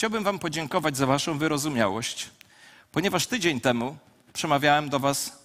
chciałbym 0.00 0.24
Wam 0.24 0.38
podziękować 0.38 0.96
za 0.96 1.06
Waszą 1.06 1.38
wyrozumiałość, 1.38 2.28
ponieważ 2.92 3.26
tydzień 3.26 3.60
temu 3.60 3.96
przemawiałem 4.32 4.88
do 4.88 4.98
Was 4.98 5.38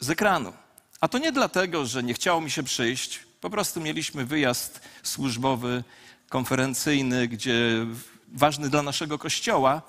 z 0.00 0.10
ekranu. 0.10 0.52
A 1.00 1.08
to 1.08 1.18
nie 1.18 1.32
dlatego, 1.32 1.86
że 1.86 2.02
nie 2.02 2.14
chciało 2.14 2.40
mi 2.40 2.50
się 2.50 2.62
przyjść, 2.62 3.20
po 3.40 3.50
prostu 3.50 3.80
mieliśmy 3.80 4.26
wyjazd 4.26 4.80
służbowy, 5.02 5.84
konferencyjny, 6.28 7.28
gdzie 7.28 7.86
ważny 8.28 8.68
dla 8.68 8.82
naszego 8.82 9.18
kościoła. 9.18 9.82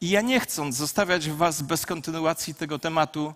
I 0.00 0.08
ja 0.10 0.20
nie 0.20 0.40
chcąc 0.40 0.76
zostawiać 0.76 1.30
Was 1.30 1.62
bez 1.62 1.86
kontynuacji 1.86 2.54
tego 2.54 2.78
tematu, 2.78 3.34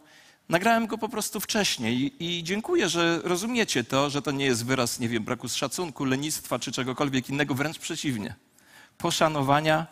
nagrałem 0.48 0.86
go 0.86 0.98
po 0.98 1.08
prostu 1.08 1.40
wcześniej. 1.40 2.12
I 2.24 2.44
dziękuję, 2.44 2.88
że 2.88 3.20
rozumiecie 3.24 3.84
to, 3.84 4.10
że 4.10 4.22
to 4.22 4.30
nie 4.30 4.44
jest 4.44 4.64
wyraz, 4.64 5.00
nie 5.00 5.08
wiem, 5.08 5.24
braku 5.24 5.48
szacunku, 5.48 6.04
lenistwa 6.04 6.58
czy 6.58 6.72
czegokolwiek 6.72 7.28
innego, 7.28 7.54
wręcz 7.54 7.78
przeciwnie. 7.78 8.45
Poszanowania 8.98 9.86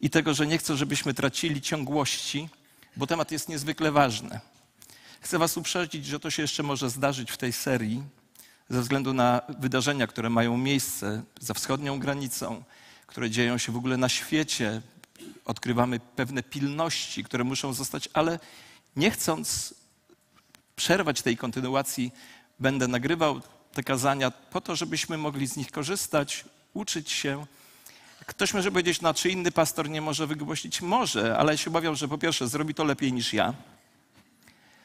i 0.00 0.10
tego, 0.10 0.34
że 0.34 0.46
nie 0.46 0.58
chcę, 0.58 0.76
żebyśmy 0.76 1.14
tracili 1.14 1.60
ciągłości, 1.60 2.48
bo 2.96 3.06
temat 3.06 3.32
jest 3.32 3.48
niezwykle 3.48 3.92
ważny. 3.92 4.40
Chcę 5.20 5.38
Was 5.38 5.56
uprzedzić, 5.56 6.06
że 6.06 6.20
to 6.20 6.30
się 6.30 6.42
jeszcze 6.42 6.62
może 6.62 6.90
zdarzyć 6.90 7.30
w 7.30 7.36
tej 7.36 7.52
serii, 7.52 8.02
ze 8.68 8.80
względu 8.80 9.12
na 9.12 9.40
wydarzenia, 9.58 10.06
które 10.06 10.30
mają 10.30 10.56
miejsce 10.56 11.22
za 11.40 11.54
wschodnią 11.54 11.98
granicą, 11.98 12.64
które 13.06 13.30
dzieją 13.30 13.58
się 13.58 13.72
w 13.72 13.76
ogóle 13.76 13.96
na 13.96 14.08
świecie. 14.08 14.82
Odkrywamy 15.44 16.00
pewne 16.00 16.42
pilności, 16.42 17.24
które 17.24 17.44
muszą 17.44 17.72
zostać, 17.72 18.08
ale 18.12 18.38
nie 18.96 19.10
chcąc 19.10 19.74
przerwać 20.76 21.22
tej 21.22 21.36
kontynuacji, 21.36 22.12
będę 22.60 22.88
nagrywał 22.88 23.40
te 23.72 23.82
kazania 23.82 24.30
po 24.30 24.60
to, 24.60 24.76
żebyśmy 24.76 25.18
mogli 25.18 25.46
z 25.46 25.56
nich 25.56 25.70
korzystać, 25.70 26.44
uczyć 26.74 27.10
się. 27.10 27.46
Ktoś 28.26 28.54
może 28.54 28.70
powiedzieć, 28.70 29.00
no 29.00 29.14
czy 29.14 29.30
inny 29.30 29.52
pastor 29.52 29.90
nie 29.90 30.00
może 30.00 30.26
wygłosić? 30.26 30.82
Może, 30.82 31.38
ale 31.38 31.52
ja 31.52 31.56
się 31.56 31.70
obawiam, 31.70 31.96
że 31.96 32.08
po 32.08 32.18
pierwsze 32.18 32.48
zrobi 32.48 32.74
to 32.74 32.84
lepiej 32.84 33.12
niż 33.12 33.32
ja. 33.32 33.54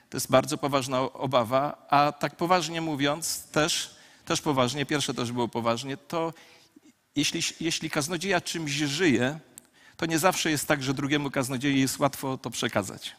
To 0.10 0.18
jest 0.18 0.32
bardzo 0.32 0.58
poważna 0.58 1.02
obawa, 1.02 1.88
a 1.90 2.12
tak 2.12 2.36
poważnie 2.36 2.82
mówiąc, 2.82 3.44
też, 3.52 3.96
też 4.26 4.42
poważnie, 4.42 4.86
pierwsze 4.86 5.14
też 5.14 5.32
było 5.32 5.48
poważnie, 5.48 5.98
to 5.98 6.34
jeśli, 7.16 7.42
jeśli 7.60 7.90
kaznodzieja 7.90 8.42
czymś 8.42 8.72
żyje, 8.72 9.40
to 9.98 10.06
nie 10.06 10.20
zawsze 10.20 10.52
jest 10.52 10.68
tak, 10.68 10.84
że 10.84 10.94
drugiemu 10.94 11.32
kaznodziei 11.32 11.80
jest 11.80 12.00
łatwo 12.00 12.38
to 12.38 12.50
przekazać. 12.50 13.16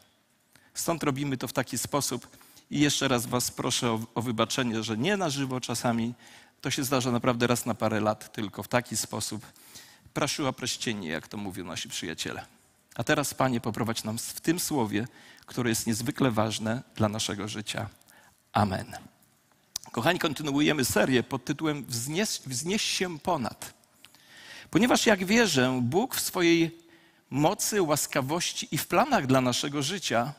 Stąd 0.73 1.03
robimy 1.03 1.37
to 1.37 1.47
w 1.47 1.53
taki 1.53 1.77
sposób 1.77 2.27
i 2.71 2.79
jeszcze 2.79 3.07
raz 3.07 3.25
Was 3.25 3.51
proszę 3.51 3.91
o, 3.91 3.99
o 4.15 4.21
wybaczenie, 4.21 4.83
że 4.83 4.97
nie 4.97 5.17
na 5.17 5.29
żywo 5.29 5.61
czasami, 5.61 6.13
to 6.61 6.71
się 6.71 6.83
zdarza 6.83 7.11
naprawdę 7.11 7.47
raz 7.47 7.65
na 7.65 7.75
parę 7.75 7.99
lat, 7.99 8.33
tylko 8.33 8.63
w 8.63 8.67
taki 8.67 8.97
sposób. 8.97 9.45
Praszyła 10.13 10.53
preścienie, 10.53 11.09
jak 11.09 11.27
to 11.27 11.37
mówią 11.37 11.65
nasi 11.65 11.89
przyjaciele. 11.89 12.45
A 12.95 13.03
teraz, 13.03 13.33
Panie, 13.33 13.61
poprowadź 13.61 14.03
nam 14.03 14.17
w 14.17 14.41
tym 14.41 14.59
słowie, 14.59 15.07
które 15.45 15.69
jest 15.69 15.87
niezwykle 15.87 16.31
ważne 16.31 16.81
dla 16.95 17.09
naszego 17.09 17.47
życia. 17.47 17.89
Amen. 18.53 18.97
Kochani, 19.91 20.19
kontynuujemy 20.19 20.85
serię 20.85 21.23
pod 21.23 21.45
tytułem 21.45 21.85
Wznieś, 21.85 22.39
Wznieś 22.45 22.81
się 22.81 23.19
ponad. 23.19 23.73
Ponieważ, 24.69 25.05
jak 25.05 25.25
wierzę, 25.25 25.79
Bóg 25.81 26.15
w 26.15 26.19
swojej 26.19 26.77
mocy, 27.29 27.81
łaskawości 27.81 28.67
i 28.71 28.77
w 28.77 28.87
planach 28.87 29.27
dla 29.27 29.41
naszego 29.41 29.83
życia 29.83 30.33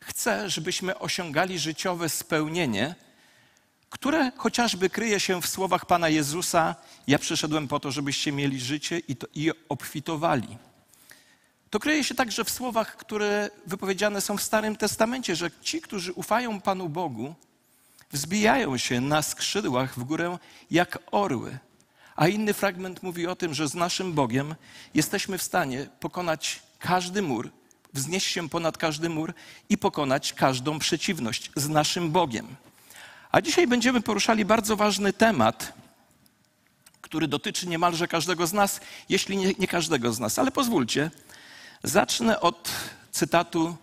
chce, 0.00 0.50
żebyśmy 0.50 0.98
osiągali 0.98 1.58
życiowe 1.58 2.08
spełnienie, 2.08 2.94
które 3.90 4.32
chociażby 4.36 4.90
kryje 4.90 5.20
się 5.20 5.42
w 5.42 5.46
słowach 5.46 5.86
Pana 5.86 6.08
Jezusa: 6.08 6.74
Ja 7.06 7.18
przyszedłem 7.18 7.68
po 7.68 7.80
to, 7.80 7.90
żebyście 7.90 8.32
mieli 8.32 8.60
życie 8.60 8.98
i, 8.98 9.16
to, 9.16 9.26
i 9.34 9.50
obfitowali. 9.68 10.58
To 11.70 11.78
kryje 11.78 12.04
się 12.04 12.14
także 12.14 12.44
w 12.44 12.50
słowach, 12.50 12.96
które 12.96 13.50
wypowiedziane 13.66 14.20
są 14.20 14.36
w 14.36 14.42
Starym 14.42 14.76
Testamencie, 14.76 15.36
że 15.36 15.50
ci, 15.62 15.80
którzy 15.80 16.12
ufają 16.12 16.60
Panu 16.60 16.88
Bogu, 16.88 17.34
wzbijają 18.12 18.76
się 18.76 19.00
na 19.00 19.22
skrzydłach 19.22 19.98
w 19.98 20.04
górę 20.04 20.38
jak 20.70 20.98
orły. 21.10 21.58
A 22.16 22.28
inny 22.28 22.54
fragment 22.54 23.02
mówi 23.02 23.26
o 23.26 23.36
tym, 23.36 23.54
że 23.54 23.68
z 23.68 23.74
naszym 23.74 24.12
Bogiem 24.12 24.54
jesteśmy 24.94 25.38
w 25.38 25.42
stanie 25.42 25.86
pokonać 26.00 26.62
każdy 26.78 27.22
mur, 27.22 27.50
wznieść 27.94 28.26
się 28.26 28.48
ponad 28.48 28.78
każdy 28.78 29.08
mur 29.08 29.34
i 29.68 29.78
pokonać 29.78 30.32
każdą 30.32 30.78
przeciwność 30.78 31.50
z 31.56 31.68
naszym 31.68 32.10
Bogiem. 32.10 32.56
A 33.32 33.40
dzisiaj 33.40 33.66
będziemy 33.66 34.00
poruszali 34.00 34.44
bardzo 34.44 34.76
ważny 34.76 35.12
temat, 35.12 35.72
który 37.00 37.28
dotyczy 37.28 37.66
niemalże 37.66 38.08
każdego 38.08 38.46
z 38.46 38.52
nas, 38.52 38.80
jeśli 39.08 39.36
nie, 39.36 39.52
nie 39.58 39.68
każdego 39.68 40.12
z 40.12 40.18
nas. 40.18 40.38
Ale 40.38 40.50
pozwólcie, 40.50 41.10
zacznę 41.82 42.40
od 42.40 42.70
cytatu 43.10 43.76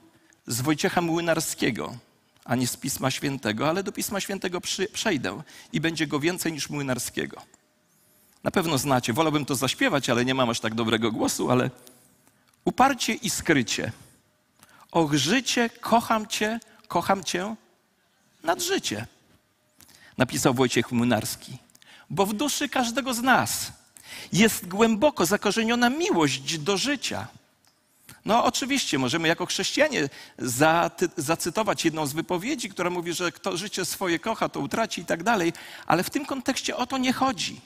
z 0.48 0.62
Wojciecha 0.62 1.02
Młynarskiego, 1.02 1.98
a 2.46 2.56
nie 2.56 2.68
z 2.68 2.78
Pisma 2.78 3.12
Świętego, 3.12 3.70
ale 3.70 3.84
do 3.84 3.92
Pisma 3.92 4.20
Świętego 4.20 4.62
przy, 4.62 4.88
przejdę 4.88 5.42
i 5.74 5.82
będzie 5.82 6.08
go 6.08 6.20
więcej 6.20 6.54
niż 6.54 6.70
Młynarskiego. 6.70 7.42
Na 8.44 8.52
pewno 8.52 8.78
znacie, 8.78 9.14
wolałbym 9.14 9.46
to 9.46 9.56
zaśpiewać, 9.56 10.10
ale 10.10 10.26
nie 10.26 10.34
mam 10.34 10.50
aż 10.50 10.60
tak 10.60 10.76
dobrego 10.76 11.12
głosu, 11.12 11.52
ale 11.52 11.70
uparcie 12.66 13.14
i 13.14 13.30
skrycie. 13.30 13.92
Och 14.92 15.14
życie, 15.14 15.70
kocham 15.70 16.28
cię, 16.28 16.60
kocham 16.88 17.24
cię 17.24 17.56
nad 18.44 18.62
życie. 18.62 19.08
Napisał 20.18 20.54
Wojciech 20.54 20.92
Młynarski. 20.92 21.58
Bo 22.10 22.26
w 22.26 22.34
duszy 22.34 22.70
każdego 22.70 23.14
z 23.14 23.22
nas 23.22 23.72
jest 24.34 24.68
głęboko 24.68 25.26
zakorzeniona 25.26 25.90
miłość 25.90 26.58
do 26.58 26.78
życia. 26.78 27.28
No 28.26 28.44
oczywiście, 28.46 28.98
możemy 28.98 29.28
jako 29.28 29.46
chrześcijanie 29.46 30.10
zacytować 31.18 31.86
jedną 31.86 32.06
z 32.06 32.14
wypowiedzi, 32.14 32.70
która 32.70 32.90
mówi, 32.90 33.14
że 33.14 33.32
kto 33.32 33.58
życie 33.58 33.86
swoje 33.86 34.20
kocha, 34.20 34.50
to 34.50 34.60
utraci 34.60 35.02
i 35.02 35.06
tak 35.06 35.24
dalej, 35.24 35.54
ale 35.88 36.04
w 36.04 36.10
tym 36.10 36.26
kontekście 36.26 36.76
o 36.78 36.86
to 36.86 36.98
nie 36.98 37.14
chodzi. 37.14 37.62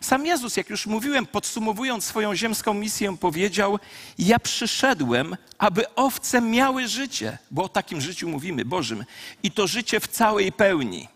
Sam 0.00 0.26
Jezus, 0.26 0.56
jak 0.56 0.70
już 0.70 0.86
mówiłem, 0.86 1.26
podsumowując 1.26 2.04
swoją 2.04 2.36
ziemską 2.36 2.74
misję, 2.74 3.16
powiedział: 3.16 3.78
Ja 4.18 4.38
przyszedłem, 4.38 5.36
aby 5.58 5.94
owce 5.94 6.40
miały 6.40 6.88
życie, 6.88 7.38
bo 7.50 7.62
o 7.62 7.68
takim 7.68 8.00
życiu 8.00 8.28
mówimy, 8.28 8.64
Bożym, 8.64 9.04
i 9.42 9.50
to 9.50 9.66
życie 9.66 10.00
w 10.00 10.08
całej 10.08 10.52
pełni. 10.52 11.08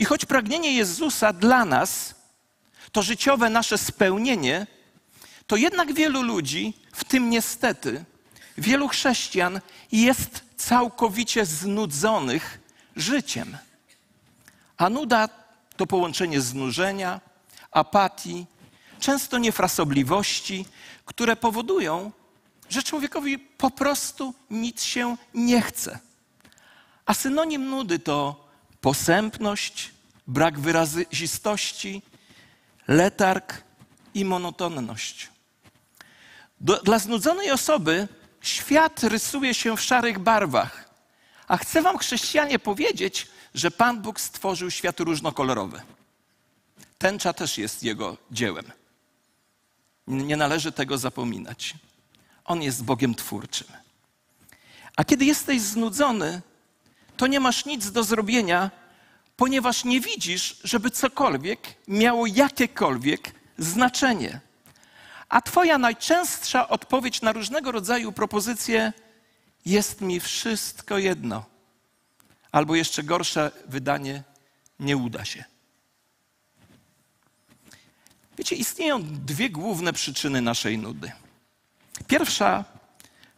I 0.00 0.04
choć 0.04 0.24
pragnienie 0.24 0.72
Jezusa 0.72 1.32
dla 1.32 1.64
nas 1.64 2.14
to 2.92 3.02
życiowe 3.02 3.50
nasze 3.50 3.78
spełnienie, 3.78 4.66
to 5.46 5.56
jednak 5.56 5.92
wielu 5.92 6.22
ludzi, 6.22 6.74
w 6.92 7.04
tym 7.04 7.30
niestety 7.30 8.04
wielu 8.58 8.88
chrześcijan, 8.88 9.60
jest 9.92 10.44
całkowicie 10.56 11.46
znudzonych 11.46 12.60
życiem. 12.96 13.56
A 14.76 14.90
nuda 14.90 15.28
to 15.76 15.86
połączenie 15.86 16.40
znużenia, 16.40 17.20
apatii, 17.70 18.46
często 19.00 19.38
niefrasobliwości, 19.38 20.66
które 21.04 21.36
powodują, 21.36 22.12
że 22.68 22.82
człowiekowi 22.82 23.38
po 23.38 23.70
prostu 23.70 24.34
nic 24.50 24.82
się 24.82 25.16
nie 25.34 25.62
chce. 25.62 25.98
A 27.06 27.14
synonim 27.14 27.70
nudy 27.70 27.98
to 27.98 28.39
posępność, 28.80 29.90
brak 30.26 30.60
wyrazistości, 30.60 32.02
letarg 32.88 33.64
i 34.14 34.24
monotonność. 34.24 35.28
Do, 36.60 36.76
dla 36.76 36.98
znudzonej 36.98 37.50
osoby 37.50 38.08
świat 38.40 39.02
rysuje 39.02 39.54
się 39.54 39.76
w 39.76 39.80
szarych 39.80 40.18
barwach. 40.18 40.90
A 41.48 41.56
chcę 41.56 41.82
Wam, 41.82 41.98
chrześcijanie, 41.98 42.58
powiedzieć, 42.58 43.28
że 43.54 43.70
Pan 43.70 44.02
Bóg 44.02 44.20
stworzył 44.20 44.70
świat 44.70 45.00
różnokolorowy. 45.00 45.82
Tęcza 46.98 47.32
też 47.32 47.58
jest 47.58 47.82
Jego 47.82 48.16
dziełem. 48.30 48.72
Nie 50.06 50.36
należy 50.36 50.72
tego 50.72 50.98
zapominać. 50.98 51.74
On 52.44 52.62
jest 52.62 52.84
Bogiem 52.84 53.14
twórczym. 53.14 53.66
A 54.96 55.04
kiedy 55.04 55.24
jesteś 55.24 55.60
znudzony, 55.60 56.42
to 57.20 57.26
nie 57.26 57.40
masz 57.40 57.64
nic 57.64 57.90
do 57.90 58.04
zrobienia, 58.04 58.70
ponieważ 59.36 59.84
nie 59.84 60.00
widzisz, 60.00 60.60
żeby 60.64 60.90
cokolwiek 60.90 61.60
miało 61.88 62.26
jakiekolwiek 62.26 63.32
znaczenie. 63.58 64.40
A 65.28 65.40
Twoja 65.40 65.78
najczęstsza 65.78 66.68
odpowiedź 66.68 67.22
na 67.22 67.32
różnego 67.32 67.72
rodzaju 67.72 68.12
propozycje 68.12 68.92
jest 69.64 70.00
mi 70.00 70.20
wszystko 70.20 70.98
jedno. 70.98 71.44
Albo 72.52 72.74
jeszcze 72.74 73.02
gorsze 73.02 73.50
wydanie, 73.66 74.22
nie 74.78 74.96
uda 74.96 75.24
się. 75.24 75.44
Wiecie, 78.38 78.56
istnieją 78.56 79.02
dwie 79.02 79.50
główne 79.50 79.92
przyczyny 79.92 80.40
naszej 80.40 80.78
nudy. 80.78 81.12
Pierwsza 82.06 82.64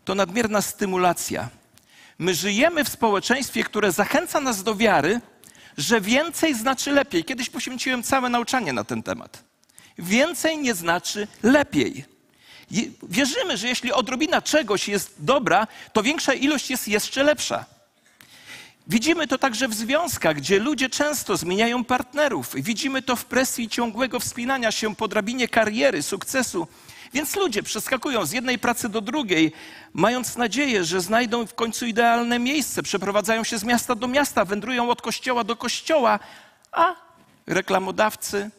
to 0.05 0.14
nadmierna 0.14 0.62
stymulacja. 0.62 1.62
My 2.19 2.35
żyjemy 2.35 2.85
w 2.85 2.88
społeczeństwie, 2.88 3.64
które 3.64 3.93
zachęca 3.93 4.41
nas 4.41 4.62
do 4.62 4.75
wiary, 4.75 5.20
że 5.76 6.00
więcej 6.00 6.55
znaczy 6.55 6.91
lepiej. 6.91 7.25
Kiedyś 7.25 7.50
poświęciłem 7.50 8.03
całe 8.03 8.29
nauczanie 8.29 8.73
na 8.73 8.85
ten 8.85 9.03
temat. 9.03 9.44
więcej 9.99 10.59
nie 10.59 10.75
znaczy 10.75 11.29
lepiej. 11.43 12.05
Wierzymy, 13.03 13.56
że 13.56 13.69
jeśli 13.69 13.93
odrobina 13.93 14.43
czegoś 14.43 14.88
jest 14.88 15.14
dobra, 15.19 15.67
to 15.93 16.03
większa 16.03 16.35
ilość 16.35 16.70
jest 16.70 16.88
jeszcze 16.88 17.23
lepsza. 17.23 17.64
Widzimy 18.87 19.26
to 19.29 19.38
także 19.38 19.69
w 19.69 19.75
związkach, 19.75 20.37
gdzie 20.37 20.59
ludzie 20.59 20.91
często 20.91 21.37
zmieniają 21.37 21.85
partnerów. 21.85 22.55
Widzimy 22.55 23.03
to 23.03 23.17
w 23.17 23.25
presji 23.25 23.69
ciągłego 23.69 24.20
wspinania 24.20 24.73
się 24.73 24.97
po 24.97 25.09
drabinie 25.09 25.49
kariery, 25.49 26.03
sukcesu. 26.03 26.69
Więc 27.12 27.37
ludzie 27.37 27.62
przeskakują 27.62 28.26
z 28.26 28.32
jednej 28.32 28.59
pracy 28.59 28.88
do 28.88 29.00
drugiej, 29.00 29.53
mając 29.93 30.37
nadzieję, 30.37 30.85
że 30.85 31.00
znajdą 31.00 31.47
w 31.47 31.55
końcu 31.55 31.87
idealne 31.87 32.38
miejsce, 32.38 32.82
przeprowadzają 32.82 33.44
się 33.44 33.59
z 33.59 33.64
miasta 33.64 33.94
do 33.94 34.09
miasta, 34.09 34.44
wędrują 34.44 34.91
od 34.91 35.03
kościoła 35.03 35.44
do 35.44 35.56
kościoła, 35.56 36.19
a 36.73 36.94
reklamodawcy, 37.47 38.50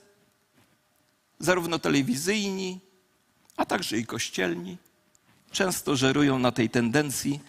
zarówno 1.39 1.79
telewizyjni, 1.79 2.79
a 3.57 3.65
także 3.65 3.97
i 3.97 4.05
kościelni, 4.05 4.77
często 5.51 5.95
żerują 5.95 6.39
na 6.39 6.51
tej 6.51 6.69
tendencji, 6.69 7.39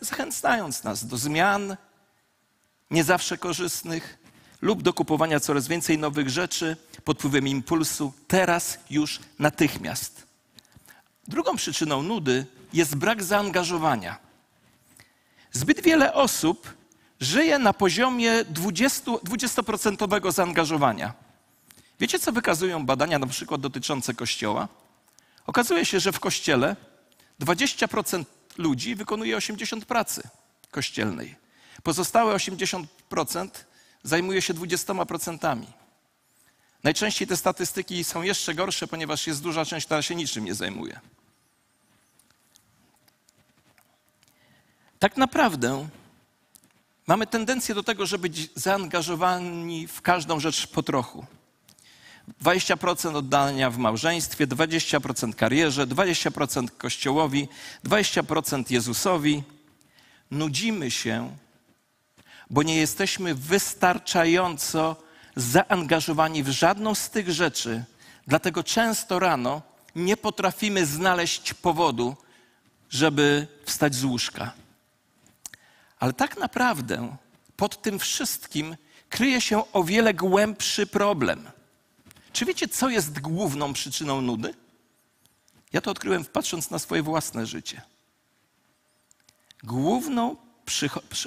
zachęcając 0.00 0.84
nas 0.84 1.06
do 1.06 1.16
zmian, 1.16 1.76
nie 2.90 3.04
zawsze 3.04 3.38
korzystnych, 3.38 4.18
lub 4.62 4.82
do 4.82 4.92
kupowania 4.92 5.40
coraz 5.40 5.68
więcej 5.68 5.98
nowych 5.98 6.30
rzeczy 6.30 6.76
pod 7.04 7.18
wpływem 7.18 7.48
impulsu, 7.48 8.12
teraz, 8.28 8.78
już, 8.90 9.20
natychmiast. 9.38 10.27
Drugą 11.28 11.56
przyczyną 11.56 12.02
nudy 12.02 12.46
jest 12.72 12.96
brak 12.96 13.22
zaangażowania. 13.22 14.18
Zbyt 15.52 15.80
wiele 15.82 16.14
osób 16.14 16.74
żyje 17.20 17.58
na 17.58 17.72
poziomie 17.72 18.44
20%, 18.44 19.18
20% 19.18 20.32
zaangażowania. 20.32 21.14
Wiecie, 22.00 22.18
co 22.18 22.32
wykazują 22.32 22.86
badania 22.86 23.18
na 23.18 23.26
przykład 23.26 23.60
dotyczące 23.60 24.14
kościoła? 24.14 24.68
Okazuje 25.46 25.84
się, 25.84 26.00
że 26.00 26.12
w 26.12 26.20
kościele 26.20 26.76
20% 27.40 28.24
ludzi 28.58 28.94
wykonuje 28.94 29.36
80% 29.36 29.80
pracy 29.80 30.22
kościelnej. 30.70 31.36
Pozostałe 31.82 32.34
80% 32.34 33.48
zajmuje 34.02 34.42
się 34.42 34.54
20%. 34.54 35.62
Najczęściej 36.84 37.28
te 37.28 37.36
statystyki 37.36 38.04
są 38.04 38.22
jeszcze 38.22 38.54
gorsze, 38.54 38.86
ponieważ 38.86 39.26
jest 39.26 39.42
duża 39.42 39.64
część, 39.64 39.86
która 39.86 40.02
się 40.02 40.14
niczym 40.14 40.44
nie 40.44 40.54
zajmuje. 40.54 41.00
Tak 44.98 45.16
naprawdę 45.16 45.88
mamy 47.06 47.26
tendencję 47.26 47.74
do 47.74 47.82
tego, 47.82 48.06
żeby 48.06 48.22
być 48.22 48.50
zaangażowani 48.54 49.86
w 49.86 50.02
każdą 50.02 50.40
rzecz 50.40 50.66
po 50.66 50.82
trochu. 50.82 51.26
20% 52.42 53.16
oddania 53.16 53.70
w 53.70 53.78
małżeństwie, 53.78 54.46
20% 54.46 55.34
karierze, 55.34 55.86
20% 55.86 56.68
Kościołowi, 56.78 57.48
20% 57.84 58.70
Jezusowi. 58.70 59.42
Nudzimy 60.30 60.90
się, 60.90 61.36
bo 62.50 62.62
nie 62.62 62.76
jesteśmy 62.76 63.34
wystarczająco 63.34 64.96
zaangażowani 65.36 66.42
w 66.42 66.48
żadną 66.48 66.94
z 66.94 67.10
tych 67.10 67.30
rzeczy. 67.30 67.84
Dlatego 68.26 68.64
często 68.64 69.18
rano 69.18 69.62
nie 69.94 70.16
potrafimy 70.16 70.86
znaleźć 70.86 71.54
powodu, 71.54 72.16
żeby 72.90 73.46
wstać 73.64 73.94
z 73.94 74.04
łóżka. 74.04 74.52
Ale 75.98 76.12
tak 76.12 76.36
naprawdę 76.36 77.16
pod 77.56 77.82
tym 77.82 77.98
wszystkim 77.98 78.76
kryje 79.08 79.40
się 79.40 79.72
o 79.72 79.84
wiele 79.84 80.14
głębszy 80.14 80.86
problem. 80.86 81.50
Czy 82.32 82.44
wiecie, 82.44 82.68
co 82.68 82.88
jest 82.88 83.20
główną 83.20 83.72
przyczyną 83.72 84.20
nudy? 84.20 84.54
Ja 85.72 85.80
to 85.80 85.90
odkryłem 85.90 86.24
patrząc 86.24 86.70
na 86.70 86.78
swoje 86.78 87.02
własne 87.02 87.46
życie. 87.46 87.82
Główną 89.62 90.36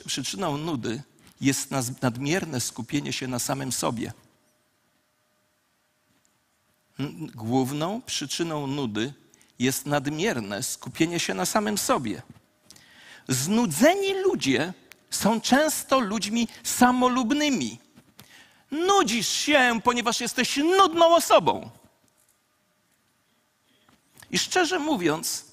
przyczyną 0.05 0.57
nudy 0.57 1.03
jest 1.41 1.71
nadmierne 2.01 2.61
skupienie 2.61 3.13
się 3.13 3.27
na 3.27 3.39
samym 3.39 3.71
sobie. 3.71 4.13
Główną 7.35 8.01
przyczyną 8.01 8.67
nudy 8.67 9.13
jest 9.59 9.85
nadmierne 9.85 10.63
skupienie 10.63 11.19
się 11.19 11.33
na 11.33 11.45
samym 11.45 11.77
sobie. 11.77 12.21
Znudzeni 13.31 14.13
ludzie 14.13 14.73
są 15.09 15.41
często 15.41 15.99
ludźmi 15.99 16.47
samolubnymi. 16.63 17.79
Nudzisz 18.71 19.27
się, 19.29 19.79
ponieważ 19.83 20.21
jesteś 20.21 20.57
nudną 20.57 21.15
osobą. 21.15 21.69
I 24.31 24.39
szczerze 24.39 24.79
mówiąc, 24.79 25.45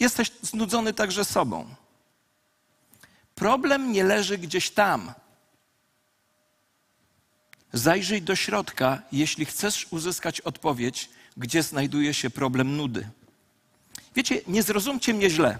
jesteś 0.00 0.32
znudzony 0.42 0.92
także 0.92 1.24
sobą. 1.24 1.74
Problem 3.34 3.92
nie 3.92 4.04
leży 4.04 4.38
gdzieś 4.38 4.70
tam. 4.70 5.12
Zajrzyj 7.72 8.22
do 8.22 8.36
środka, 8.36 9.02
jeśli 9.12 9.44
chcesz 9.44 9.86
uzyskać 9.90 10.40
odpowiedź, 10.40 11.10
gdzie 11.36 11.62
znajduje 11.62 12.14
się 12.14 12.30
problem 12.30 12.76
nudy. 12.76 13.08
Wiecie, 14.14 14.40
nie 14.46 14.62
zrozumcie 14.62 15.14
mnie 15.14 15.30
źle, 15.30 15.58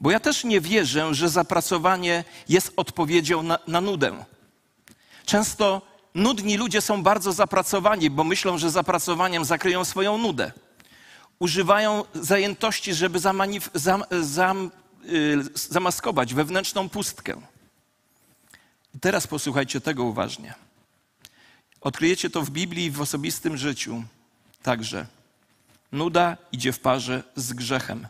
bo 0.00 0.10
ja 0.10 0.20
też 0.20 0.44
nie 0.44 0.60
wierzę, 0.60 1.14
że 1.14 1.28
zapracowanie 1.28 2.24
jest 2.48 2.72
odpowiedzią 2.76 3.42
na, 3.42 3.58
na 3.66 3.80
nudę. 3.80 4.24
Często 5.24 5.82
nudni 6.14 6.56
ludzie 6.56 6.80
są 6.80 7.02
bardzo 7.02 7.32
zapracowani, 7.32 8.10
bo 8.10 8.24
myślą, 8.24 8.58
że 8.58 8.70
zapracowaniem 8.70 9.44
zakryją 9.44 9.84
swoją 9.84 10.18
nudę. 10.18 10.52
Używają 11.38 12.04
zajętości, 12.14 12.94
żeby 12.94 13.18
zam, 13.74 14.04
zam, 14.20 14.70
y, 15.04 15.36
zamaskować 15.54 16.34
wewnętrzną 16.34 16.88
pustkę. 16.88 17.40
teraz 19.00 19.26
posłuchajcie 19.26 19.80
tego 19.80 20.04
uważnie. 20.04 20.54
Odkryjecie 21.80 22.30
to 22.30 22.42
w 22.42 22.50
Biblii 22.50 22.84
i 22.84 22.90
w 22.90 23.00
osobistym 23.00 23.56
życiu 23.56 24.02
także. 24.62 25.06
Nuda 25.92 26.36
idzie 26.52 26.72
w 26.72 26.80
parze 26.80 27.22
z 27.36 27.52
grzechem. 27.52 28.06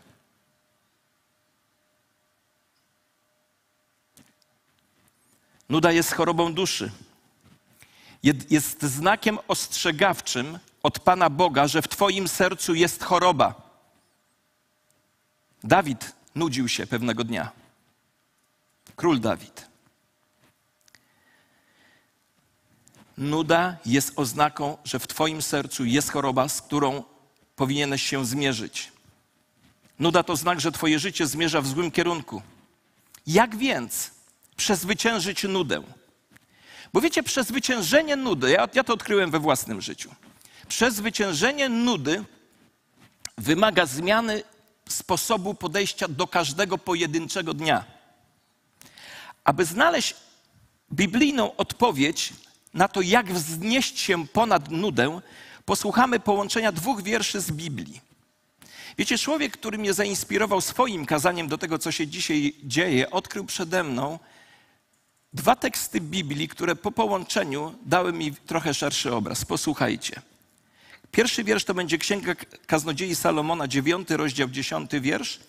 Nuda 5.69 5.91
jest 5.91 6.13
chorobą 6.13 6.53
duszy. 6.53 6.91
Jest 8.49 8.83
znakiem 8.83 9.39
ostrzegawczym 9.47 10.59
od 10.83 10.99
Pana 10.99 11.29
Boga, 11.29 11.67
że 11.67 11.81
w 11.81 11.87
Twoim 11.87 12.27
sercu 12.27 12.75
jest 12.75 13.03
choroba. 13.03 13.69
Dawid 15.63 16.13
nudził 16.35 16.67
się 16.67 16.87
pewnego 16.87 17.23
dnia. 17.23 17.51
Król 18.95 19.19
Dawid. 19.19 19.69
Nuda 23.17 23.77
jest 23.85 24.13
oznaką, 24.15 24.77
że 24.83 24.99
w 24.99 25.07
Twoim 25.07 25.41
sercu 25.41 25.85
jest 25.85 26.11
choroba, 26.11 26.49
z 26.49 26.61
którą 26.61 27.03
powinieneś 27.55 28.03
się 28.03 28.25
zmierzyć. 28.25 28.91
Nuda 29.99 30.23
to 30.23 30.35
znak, 30.35 30.59
że 30.59 30.71
Twoje 30.71 30.99
życie 30.99 31.27
zmierza 31.27 31.61
w 31.61 31.67
złym 31.67 31.91
kierunku. 31.91 32.41
Jak 33.27 33.55
więc 33.55 34.11
przezwyciężyć 34.59 35.43
nudę? 35.43 35.83
Bo 36.93 37.01
wiecie, 37.01 37.23
przezwyciężenie 37.23 38.15
nudy, 38.15 38.51
ja, 38.51 38.67
ja 38.73 38.83
to 38.83 38.93
odkryłem 38.93 39.31
we 39.31 39.39
własnym 39.39 39.81
życiu. 39.81 40.15
Przezwyciężenie 40.67 41.69
nudy 41.69 42.23
wymaga 43.37 43.85
zmiany 43.85 44.43
sposobu 44.89 45.53
podejścia 45.53 46.07
do 46.07 46.27
każdego 46.27 46.77
pojedynczego 46.77 47.53
dnia. 47.53 47.85
Aby 49.43 49.65
znaleźć 49.65 50.15
biblijną 50.93 51.55
odpowiedź 51.55 52.33
na 52.73 52.87
to, 52.87 53.01
jak 53.01 53.33
wznieść 53.33 53.99
się 53.99 54.27
ponad 54.27 54.71
nudę, 54.71 55.21
posłuchamy 55.65 56.19
połączenia 56.19 56.71
dwóch 56.71 57.03
wierszy 57.03 57.41
z 57.41 57.51
Biblii. 57.51 58.01
Wiecie, 58.97 59.17
człowiek, 59.17 59.57
który 59.57 59.77
mnie 59.77 59.93
zainspirował 59.93 60.61
swoim 60.61 61.05
kazaniem 61.05 61.47
do 61.47 61.57
tego, 61.57 61.79
co 61.79 61.91
się 61.91 62.07
dzisiaj 62.07 62.55
dzieje, 62.63 63.11
odkrył 63.11 63.45
przede 63.45 63.83
mną 63.83 64.19
dwa 65.33 65.55
teksty 65.55 66.01
Biblii, 66.01 66.47
które 66.47 66.75
po 66.75 66.91
połączeniu 66.91 67.75
dały 67.85 68.13
mi 68.13 68.33
trochę 68.33 68.73
szerszy 68.73 69.13
obraz. 69.13 69.45
Posłuchajcie. 69.45 70.21
Pierwszy 71.11 71.43
wiersz 71.43 71.63
to 71.63 71.73
będzie 71.73 71.97
Księga 71.97 72.35
Kaznodziei 72.67 73.15
Salomona, 73.15 73.67
dziewiąty 73.67 74.17
rozdział, 74.17 74.49
dziesiąty 74.49 75.01
wiersz. 75.01 75.39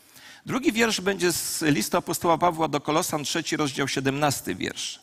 Drugi 0.47 0.73
wiersz 0.73 1.01
będzie 1.01 1.33
z 1.33 1.63
listu 1.63 1.97
apostoła 1.97 2.39
Pawła 2.39 2.69
do 2.69 2.81
Kolosan, 2.81 3.25
trzeci 3.25 3.57
rozdział, 3.57 3.89
siedemnasty 3.89 4.55
wiersz. 4.55 5.01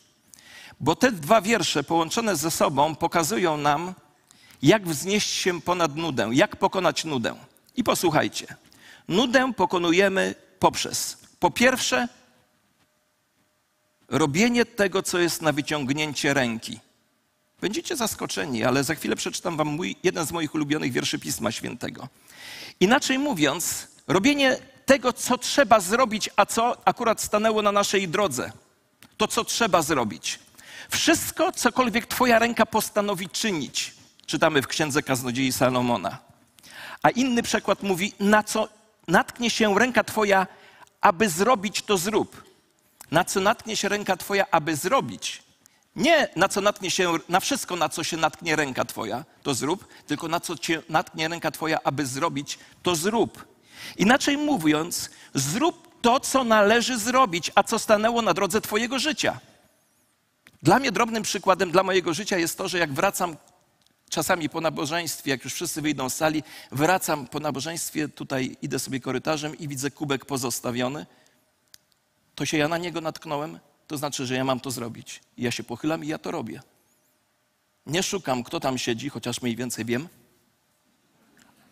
Bo 0.80 0.96
te 0.96 1.12
dwa 1.12 1.40
wiersze 1.40 1.84
połączone 1.84 2.36
ze 2.36 2.50
sobą 2.50 2.94
pokazują 2.94 3.56
nam, 3.56 3.94
jak 4.62 4.88
wznieść 4.88 5.30
się 5.30 5.60
ponad 5.60 5.96
nudę, 5.96 6.30
jak 6.32 6.56
pokonać 6.56 7.04
nudę. 7.04 7.34
I 7.76 7.84
posłuchajcie. 7.84 8.46
Nudę 9.08 9.52
pokonujemy 9.52 10.34
poprzez, 10.58 11.18
po 11.40 11.50
pierwsze, 11.50 12.08
robienie 14.08 14.64
tego, 14.64 15.02
co 15.02 15.18
jest 15.18 15.42
na 15.42 15.52
wyciągnięcie 15.52 16.34
ręki. 16.34 16.80
Będziecie 17.60 17.96
zaskoczeni, 17.96 18.64
ale 18.64 18.84
za 18.84 18.94
chwilę 18.94 19.16
przeczytam 19.16 19.56
wam 19.56 19.68
mój, 19.68 19.96
jeden 20.02 20.26
z 20.26 20.32
moich 20.32 20.54
ulubionych 20.54 20.92
wierszy 20.92 21.18
Pisma 21.18 21.52
Świętego. 21.52 22.08
Inaczej 22.80 23.18
mówiąc, 23.18 23.88
robienie 24.08 24.56
tego, 24.86 25.12
co 25.12 25.38
trzeba 25.38 25.80
zrobić, 25.80 26.30
a 26.36 26.46
co 26.46 26.88
akurat 26.88 27.22
stanęło 27.22 27.62
na 27.62 27.72
naszej 27.72 28.08
drodze. 28.08 28.52
To, 29.16 29.28
co 29.28 29.44
trzeba 29.44 29.82
zrobić. 29.82 30.38
Wszystko, 30.90 31.52
cokolwiek 31.52 32.06
Twoja 32.06 32.38
ręka 32.38 32.66
postanowi 32.66 33.28
czynić. 33.28 33.94
Czytamy 34.26 34.62
w 34.62 34.66
Księdze 34.66 35.02
Kaznodziei 35.02 35.52
Salomona. 35.52 36.18
A 37.02 37.10
inny 37.10 37.42
przykład 37.42 37.82
mówi, 37.82 38.12
na 38.20 38.42
co 38.42 38.68
natknie 39.08 39.50
się 39.50 39.78
ręka 39.78 40.04
Twoja, 40.04 40.46
aby 41.00 41.28
zrobić, 41.28 41.82
to 41.82 41.98
zrób. 41.98 42.47
Na 43.10 43.24
co 43.24 43.40
natknie 43.40 43.76
się 43.76 43.88
ręka 43.88 44.16
Twoja, 44.16 44.46
aby 44.50 44.76
zrobić. 44.76 45.42
Nie 45.96 46.28
na 46.36 46.48
co 46.48 46.60
natknie 46.60 46.90
się, 46.90 47.12
na 47.28 47.40
wszystko, 47.40 47.76
na 47.76 47.88
co 47.88 48.04
się 48.04 48.16
natknie 48.16 48.56
ręka 48.56 48.84
Twoja, 48.84 49.24
to 49.42 49.54
zrób, 49.54 49.88
tylko 50.06 50.28
na 50.28 50.40
co 50.40 50.56
cię 50.56 50.82
natknie 50.88 51.28
ręka 51.28 51.50
Twoja, 51.50 51.78
aby 51.84 52.06
zrobić, 52.06 52.58
to 52.82 52.96
zrób. 52.96 53.44
Inaczej 53.96 54.36
mówiąc, 54.36 55.10
zrób 55.34 56.00
to, 56.00 56.20
co 56.20 56.44
należy 56.44 56.98
zrobić, 56.98 57.52
a 57.54 57.62
co 57.62 57.78
stanęło 57.78 58.22
na 58.22 58.34
drodze 58.34 58.60
Twojego 58.60 58.98
życia. 58.98 59.40
Dla 60.62 60.78
mnie 60.78 60.92
drobnym 60.92 61.22
przykładem 61.22 61.70
dla 61.70 61.82
mojego 61.82 62.14
życia 62.14 62.38
jest 62.38 62.58
to, 62.58 62.68
że 62.68 62.78
jak 62.78 62.92
wracam 62.92 63.36
czasami 64.10 64.48
po 64.48 64.60
nabożeństwie, 64.60 65.30
jak 65.30 65.44
już 65.44 65.54
wszyscy 65.54 65.82
wyjdą 65.82 66.08
z 66.08 66.14
sali, 66.14 66.42
wracam 66.72 67.26
po 67.26 67.40
nabożeństwie, 67.40 68.08
tutaj 68.08 68.56
idę 68.62 68.78
sobie 68.78 69.00
korytarzem 69.00 69.58
i 69.58 69.68
widzę 69.68 69.90
kubek 69.90 70.24
pozostawiony, 70.24 71.06
to 72.38 72.46
się 72.46 72.56
ja 72.58 72.68
na 72.68 72.78
niego 72.78 73.00
natknąłem, 73.00 73.58
to 73.86 73.98
znaczy, 73.98 74.26
że 74.26 74.34
ja 74.34 74.44
mam 74.44 74.60
to 74.60 74.70
zrobić. 74.70 75.20
I 75.36 75.42
ja 75.42 75.50
się 75.50 75.64
pochylam 75.64 76.04
i 76.04 76.08
ja 76.08 76.18
to 76.18 76.30
robię. 76.30 76.60
Nie 77.86 78.02
szukam, 78.02 78.44
kto 78.44 78.60
tam 78.60 78.78
siedzi, 78.78 79.08
chociaż 79.08 79.42
mniej 79.42 79.56
więcej 79.56 79.84
wiem, 79.84 80.08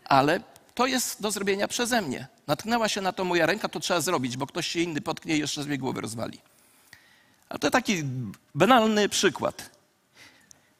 ale 0.04 0.40
to 0.74 0.86
jest 0.86 1.22
do 1.22 1.30
zrobienia 1.30 1.68
przeze 1.68 2.02
mnie. 2.02 2.26
Natknęła 2.46 2.88
się 2.88 3.00
na 3.00 3.12
to 3.12 3.24
moja 3.24 3.46
ręka, 3.46 3.68
to 3.68 3.80
trzeba 3.80 4.00
zrobić, 4.00 4.36
bo 4.36 4.46
ktoś 4.46 4.66
się 4.66 4.80
inny 4.80 5.00
potknie 5.00 5.36
i 5.36 5.38
jeszcze 5.38 5.62
z 5.62 5.78
głowę 5.78 6.00
rozwali. 6.00 6.38
A 7.48 7.58
to 7.58 7.70
taki 7.70 8.02
banalny 8.54 9.08
przykład. 9.08 9.70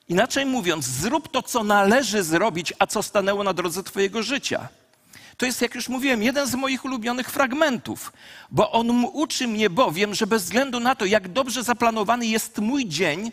Inaczej 0.08 0.46
mówiąc, 0.46 0.84
zrób 0.84 1.30
to, 1.30 1.42
co 1.42 1.64
należy 1.64 2.22
zrobić, 2.22 2.72
a 2.78 2.86
co 2.86 3.02
stanęło 3.02 3.44
na 3.44 3.52
drodze 3.52 3.82
Twojego 3.82 4.22
życia. 4.22 4.68
To 5.36 5.46
jest, 5.46 5.62
jak 5.62 5.74
już 5.74 5.88
mówiłem, 5.88 6.22
jeden 6.22 6.46
z 6.46 6.54
moich 6.54 6.84
ulubionych 6.84 7.30
fragmentów, 7.30 8.12
bo 8.50 8.72
on 8.72 9.04
uczy 9.12 9.48
mnie 9.48 9.70
bowiem, 9.70 10.14
że 10.14 10.26
bez 10.26 10.44
względu 10.44 10.80
na 10.80 10.94
to, 10.94 11.04
jak 11.04 11.28
dobrze 11.28 11.62
zaplanowany 11.62 12.26
jest 12.26 12.58
mój 12.58 12.86
dzień, 12.86 13.32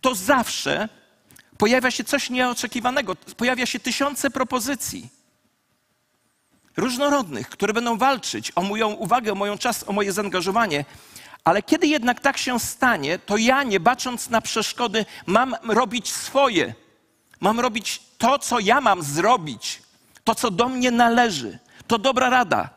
to 0.00 0.14
zawsze 0.14 0.88
pojawia 1.58 1.90
się 1.90 2.04
coś 2.04 2.30
nieoczekiwanego, 2.30 3.16
pojawia 3.16 3.66
się 3.66 3.80
tysiące 3.80 4.30
propozycji 4.30 5.08
różnorodnych, 6.76 7.48
które 7.48 7.72
będą 7.72 7.98
walczyć 7.98 8.52
o 8.54 8.62
moją 8.62 8.88
uwagę, 8.92 9.32
o 9.32 9.34
moją 9.34 9.58
czas, 9.58 9.88
o 9.88 9.92
moje 9.92 10.12
zaangażowanie. 10.12 10.84
Ale 11.44 11.62
kiedy 11.62 11.86
jednak 11.86 12.20
tak 12.20 12.38
się 12.38 12.60
stanie, 12.60 13.18
to 13.18 13.36
ja, 13.36 13.62
nie 13.62 13.80
bacząc 13.80 14.30
na 14.30 14.40
przeszkody, 14.40 15.04
mam 15.26 15.54
robić 15.68 16.12
swoje. 16.12 16.74
Mam 17.40 17.60
robić 17.60 18.02
to, 18.18 18.38
co 18.38 18.58
ja 18.58 18.80
mam 18.80 19.02
zrobić, 19.02 19.81
to, 20.24 20.34
co 20.34 20.50
do 20.50 20.68
mnie 20.68 20.90
należy. 20.90 21.58
To 21.86 21.98
dobra 21.98 22.30
rada. 22.30 22.70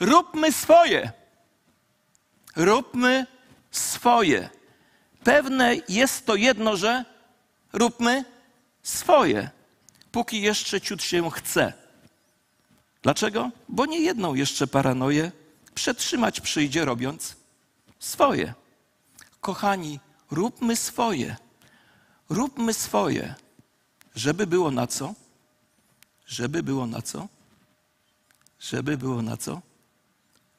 Róbmy 0.00 0.52
swoje. 0.52 1.12
Róbmy 2.56 3.26
swoje. 3.70 4.48
Pewne 5.24 5.76
jest 5.88 6.26
to 6.26 6.34
jedno, 6.34 6.76
że 6.76 7.04
róbmy 7.72 8.24
swoje, 8.82 9.50
póki 10.12 10.42
jeszcze 10.42 10.80
ciut 10.80 11.02
się 11.02 11.30
chce. 11.30 11.72
Dlaczego? 13.02 13.50
Bo 13.68 13.86
nie 13.86 14.00
jedną 14.00 14.34
jeszcze 14.34 14.66
paranoję 14.66 15.32
przetrzymać 15.74 16.40
przyjdzie 16.40 16.84
robiąc 16.84 17.36
swoje. 17.98 18.54
Kochani, 19.40 20.00
róbmy 20.30 20.76
swoje. 20.76 21.36
Róbmy 22.28 22.74
swoje, 22.74 23.34
żeby 24.14 24.46
było 24.46 24.70
na 24.70 24.86
co? 24.86 25.14
Żeby 26.26 26.62
było 26.62 26.86
na 26.86 27.02
co? 27.02 27.28
Żeby 28.60 28.98
było 28.98 29.22
na 29.22 29.36
co? 29.36 29.60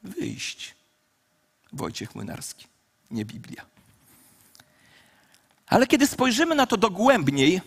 Wyjść. 0.03 0.75
Wojciech 1.74 2.15
Młynarski, 2.15 2.67
nie 3.12 3.25
Biblia. 3.25 3.65
Ale 5.67 5.88
kiedy 5.88 6.08
spojrzymy 6.08 6.55
na 6.55 6.67
to 6.67 6.77
dogłębniej, 6.77 7.62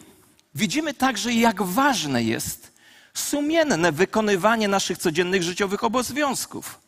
widzimy 0.55 0.95
także, 0.95 1.33
jak 1.33 1.63
ważne 1.63 2.23
jest 2.23 2.73
sumienne 3.15 3.93
wykonywanie 3.93 4.69
naszych 4.69 4.99
codziennych 4.99 5.43
życiowych 5.43 5.85
obowiązków. 5.85 6.81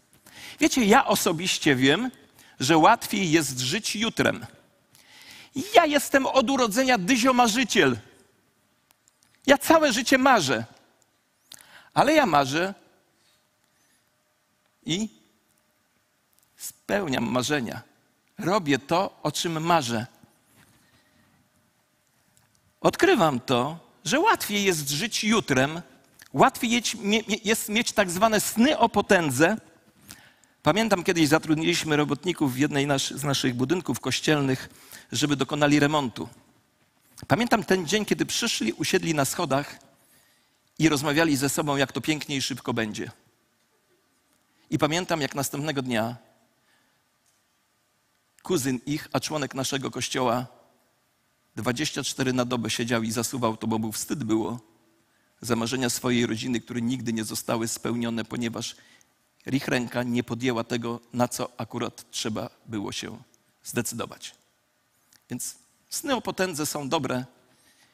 Wiecie, 0.60 0.84
ja 0.84 1.06
osobiście 1.06 1.76
wiem, 1.76 2.10
że 2.60 2.78
łatwiej 2.78 3.30
jest 3.30 3.58
żyć 3.58 3.96
jutrem. 3.96 4.46
Ja 5.74 5.86
jestem 5.86 6.26
od 6.26 6.50
urodzenia 6.50 6.98
dyziomarzyciel. 6.98 7.96
Ja 9.46 9.58
całe 9.58 9.92
życie 9.92 10.18
marzę. 10.18 10.64
Ale 11.98 12.14
ja 12.14 12.26
marzę 12.26 12.74
i 14.86 15.08
spełniam 16.56 17.30
marzenia. 17.30 17.82
Robię 18.38 18.78
to, 18.78 19.18
o 19.22 19.32
czym 19.32 19.60
marzę. 19.62 20.06
Odkrywam 22.80 23.40
to, 23.40 23.78
że 24.04 24.20
łatwiej 24.20 24.64
jest 24.64 24.90
żyć 24.90 25.24
jutrem, 25.24 25.82
łatwiej 26.32 26.82
jest 27.44 27.68
mieć 27.68 27.92
tak 27.92 28.10
zwane 28.10 28.40
sny 28.40 28.78
o 28.78 28.88
potędze, 28.88 29.56
Pamiętam 30.62 31.04
kiedyś 31.04 31.28
zatrudniliśmy 31.28 31.96
robotników 31.96 32.54
w 32.54 32.58
jednej 32.58 32.86
z 32.98 33.24
naszych 33.24 33.54
budynków 33.54 34.00
kościelnych, 34.00 34.68
żeby 35.12 35.36
dokonali 35.36 35.80
remontu. 35.80 36.28
Pamiętam 37.28 37.64
ten 37.64 37.86
dzień, 37.86 38.04
kiedy 38.04 38.26
przyszli, 38.26 38.72
usiedli 38.72 39.14
na 39.14 39.24
schodach 39.24 39.87
i 40.78 40.88
rozmawiali 40.88 41.36
ze 41.36 41.48
sobą, 41.48 41.76
jak 41.76 41.92
to 41.92 42.00
pięknie 42.00 42.36
i 42.36 42.42
szybko 42.42 42.74
będzie. 42.74 43.10
I 44.70 44.78
pamiętam, 44.78 45.20
jak 45.20 45.34
następnego 45.34 45.82
dnia 45.82 46.16
kuzyn 48.42 48.80
ich, 48.86 49.08
a 49.12 49.20
członek 49.20 49.54
naszego 49.54 49.90
kościoła, 49.90 50.46
24 51.56 52.32
na 52.32 52.44
dobę 52.44 52.70
siedział 52.70 53.02
i 53.02 53.10
zasuwał 53.12 53.56
to, 53.56 53.66
bo 53.66 53.78
mu 53.78 53.92
wstyd 53.92 54.24
było 54.24 54.60
za 55.40 55.56
marzenia 55.56 55.90
swojej 55.90 56.26
rodziny, 56.26 56.60
które 56.60 56.80
nigdy 56.80 57.12
nie 57.12 57.24
zostały 57.24 57.68
spełnione, 57.68 58.24
ponieważ 58.24 58.76
ich 59.46 59.68
ręka 59.68 60.02
nie 60.02 60.24
podjęła 60.24 60.64
tego, 60.64 61.00
na 61.12 61.28
co 61.28 61.60
akurat 61.60 62.10
trzeba 62.10 62.50
było 62.66 62.92
się 62.92 63.22
zdecydować. 63.64 64.34
Więc 65.30 65.56
sny 65.90 66.14
o 66.16 66.20
potędze 66.20 66.66
są 66.66 66.88
dobre, 66.88 67.24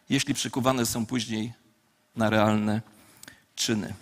jeśli 0.09 0.35
przykuwane 0.35 0.87
są 0.87 1.07
później 1.07 1.53
na 2.17 2.31
realne 2.31 2.81
czyny. 3.55 3.95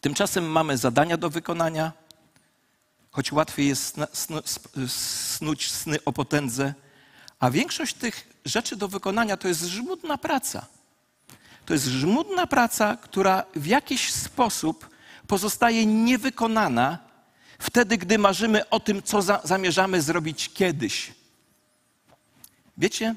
Tymczasem 0.00 0.44
mamy 0.44 0.78
zadania 0.78 1.16
do 1.16 1.30
wykonania, 1.30 1.92
choć 3.10 3.32
łatwiej 3.32 3.68
jest 3.68 3.96
snuć 4.88 5.70
sny 5.70 5.98
o 6.04 6.12
potędze, 6.12 6.74
a 7.38 7.50
większość 7.50 7.94
tych 7.94 8.28
rzeczy 8.44 8.76
do 8.76 8.88
wykonania 8.88 9.36
to 9.36 9.48
jest 9.48 9.60
żmudna 9.60 10.18
praca. 10.18 10.66
To 11.66 11.72
jest 11.72 11.86
żmudna 11.86 12.46
praca, 12.46 12.96
która 12.96 13.44
w 13.56 13.66
jakiś 13.66 14.12
sposób 14.12 14.90
pozostaje 15.26 15.86
niewykonana 15.86 16.98
wtedy, 17.58 17.98
gdy 17.98 18.18
marzymy 18.18 18.68
o 18.68 18.80
tym, 18.80 19.02
co 19.02 19.22
za, 19.22 19.40
zamierzamy 19.44 20.02
zrobić 20.02 20.50
kiedyś. 20.54 21.12
Wiecie, 22.78 23.14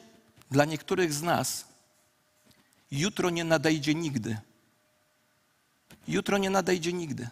dla 0.52 0.66
niektórych 0.66 1.14
z 1.14 1.22
nas 1.22 1.66
jutro 2.92 3.30
nie 3.30 3.44
nadejdzie 3.44 3.96
nigdy. 3.96 4.38
Jutro 6.08 6.38
nie 6.38 6.50
nadejdzie 6.50 6.94
nigdy. 6.94 7.30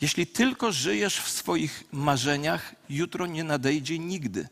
Jeśli 0.00 0.26
tylko 0.26 0.72
żyjesz 0.72 1.20
w 1.20 1.30
swoich 1.30 1.84
marzeniach, 1.92 2.74
jutro 2.88 3.26
nie 3.26 3.44
nadejdzie 3.44 3.98
nigdy, 3.98 4.48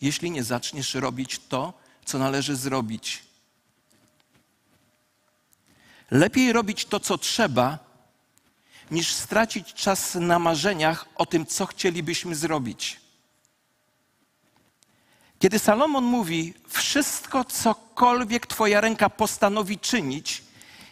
jeśli 0.00 0.30
nie 0.30 0.44
zaczniesz 0.44 0.94
robić 0.94 1.40
to, 1.48 1.72
co 2.04 2.18
należy 2.18 2.56
zrobić. 2.56 3.22
Lepiej 6.10 6.52
robić 6.52 6.84
to, 6.84 7.00
co 7.00 7.18
trzeba, 7.18 7.78
niż 8.90 9.12
stracić 9.12 9.74
czas 9.74 10.14
na 10.14 10.38
marzeniach 10.38 11.06
o 11.14 11.26
tym, 11.26 11.46
co 11.46 11.66
chcielibyśmy 11.66 12.34
zrobić. 12.34 13.00
Kiedy 15.46 15.58
Salomon 15.58 16.04
mówi, 16.04 16.54
wszystko, 16.68 17.44
cokolwiek 17.44 18.46
Twoja 18.46 18.80
ręka 18.80 19.10
postanowi 19.10 19.78
czynić, 19.78 20.42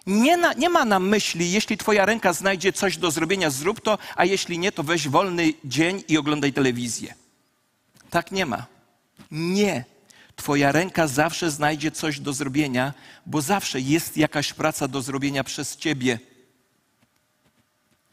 nie, 0.07 0.37
na, 0.37 0.53
nie, 0.53 0.69
ma 0.69 0.85
na 0.85 0.99
myśli, 0.99 1.53
jeśli 1.53 1.79
Twoja 1.79 2.07
ręka 2.07 2.33
znajdzie 2.33 2.73
coś 2.73 2.97
do 2.97 3.11
zrobienia, 3.11 3.51
zrób 3.51 3.81
to, 3.81 3.99
a 4.17 4.25
jeśli 4.25 4.59
nie, 4.59 4.73
to 4.73 4.83
weź 4.83 5.09
wolny 5.09 5.53
dzień 5.65 6.03
i 6.09 6.19
oglądaj 6.19 6.53
telewizję. 6.53 7.15
Tak 8.11 8.33
nie 8.33 8.47
ma. 8.47 8.67
Nie, 9.31 9.85
Twoja 10.37 10.73
ręka 10.73 11.07
zawsze 11.07 11.51
znajdzie 11.51 11.91
coś 11.91 12.21
do 12.21 12.33
zrobienia, 12.33 12.95
bo 13.27 13.43
zawsze 13.43 13.81
jest 13.81 14.17
jakaś 14.17 14.53
praca 14.53 14.89
do 14.89 15.03
zrobienia 15.03 15.45
przez 15.45 15.77
Ciebie. 15.77 16.19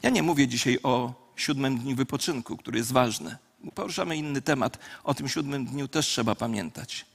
Ja 0.04 0.10
nie 0.10 0.24
mówię 0.24 0.48
dzisiaj 0.48 0.80
o 0.84 1.14
siódmym 1.36 1.78
dniu 1.78 1.96
wypoczynku, 1.96 2.58
który 2.58 2.78
jest 2.78 2.92
ważny. 2.92 3.38
Poruszamy 3.76 4.18
inny 4.18 4.42
temat. 4.42 4.78
O 5.04 5.14
tym 5.14 5.30
siódmym 5.30 5.66
dniu 5.66 5.88
też 5.88 6.08
trzeba 6.08 6.36
pamiętać. 6.36 7.06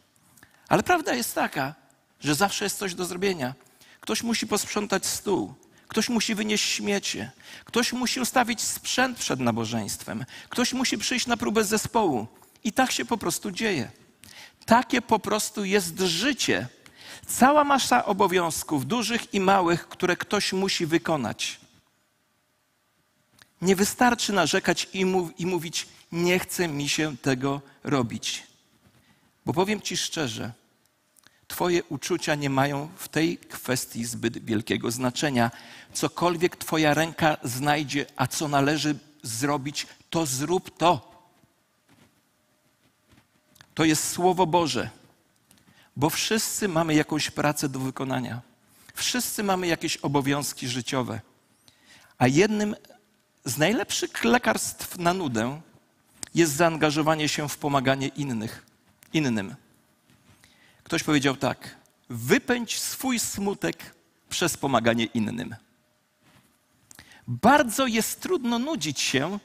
Ale 0.69 0.83
prawda 0.83 1.15
jest 1.15 1.35
taka, 1.35 1.75
że 2.21 2.35
zawsze 2.35 2.65
jest 2.65 2.79
coś 2.79 2.95
do 2.95 3.05
zrobienia. 3.05 3.55
Ktoś 4.01 4.23
musi 4.23 4.47
posprzątać 4.47 5.07
stół, 5.07 5.55
ktoś 5.89 6.09
musi 6.09 6.35
wynieść 6.35 6.71
śmiecie, 6.71 7.31
ktoś 7.65 7.93
musi 7.93 8.21
ustawić 8.21 8.61
sprzęt 8.61 9.19
przed 9.19 9.41
nabożeństwem, 9.41 10.25
ktoś 10.49 10.73
musi 10.73 10.99
przyjść 10.99 11.27
na 11.27 11.37
próbę 11.37 11.65
zespołu. 11.65 12.27
I 12.65 12.73
tak 12.73 12.93
się 12.93 13.05
po 13.05 13.19
prostu 13.19 13.51
dzieje. 13.51 13.91
Takie 14.67 15.03
po 15.03 15.19
prostu 15.19 15.65
jest 15.65 16.01
życie. 16.01 16.69
Cała 17.27 17.65
masa 17.65 18.05
obowiązków, 18.05 18.87
dużych 18.87 19.35
i 19.35 19.41
małych, 19.41 19.89
które 19.89 20.17
ktoś 20.17 20.53
musi 20.53 20.87
wykonać. 20.87 21.61
Nie 23.63 23.77
wystarczy 23.77 24.33
narzekać 24.33 24.89
i, 24.93 25.05
mów, 25.05 25.41
i 25.41 25.47
mówić: 25.47 25.89
Nie 26.13 26.39
chce 26.39 26.69
mi 26.69 26.89
się 26.89 27.17
tego 27.17 27.61
robić. 27.85 28.43
Bo 29.47 29.53
powiem 29.53 29.81
Ci 29.81 29.97
szczerze, 29.97 30.53
Twoje 31.49 31.85
uczucia 31.85 32.35
nie 32.35 32.51
mają 32.51 32.89
w 32.97 33.09
tej 33.09 33.39
kwestii 33.39 34.05
zbyt 34.05 34.45
wielkiego 34.45 34.91
znaczenia. 34.91 35.51
Cokolwiek 35.93 36.57
Twoja 36.57 36.95
ręka 36.95 37.37
znajdzie, 37.43 38.07
a 38.17 38.27
co 38.27 38.49
należy 38.49 38.99
zrobić, 39.23 39.87
to 40.11 40.27
zrób 40.27 40.79
to. 40.79 41.17
To 43.75 43.85
jest 43.85 44.09
Słowo 44.09 44.47
Boże, 44.47 44.91
bo 45.97 46.11
wszyscy 46.11 46.69
mamy 46.69 46.95
jakąś 46.95 47.31
pracę 47.31 47.69
do 47.69 47.79
wykonania. 47.79 48.41
Wszyscy 48.95 49.43
mamy 49.43 49.67
jakieś 49.67 49.97
obowiązki 49.97 50.69
życiowe. 50.69 51.21
A 52.19 52.27
jednym 52.27 52.77
z 53.45 53.59
najlepszych 53.59 54.25
lekarstw 54.25 54.99
na 54.99 55.15
nudę 55.15 55.61
jest 56.37 56.53
zaangażowanie 56.53 57.29
się 57.29 57.49
w 57.49 57.59
pomaganie 57.59 58.09
innych, 58.09 58.67
innym. 59.13 59.55
Ktoś 60.85 61.03
powiedział 61.03 61.37
tak: 61.37 61.77
wypędź 62.11 62.79
swój 62.79 63.19
smutek 63.19 63.95
przez 64.29 64.57
pomaganie 64.57 65.05
innym. 65.05 65.57
Bardzo 67.29 67.87
jest 67.87 68.21
trudno 68.21 68.59
nudzić 68.59 69.01
się, 69.01 69.39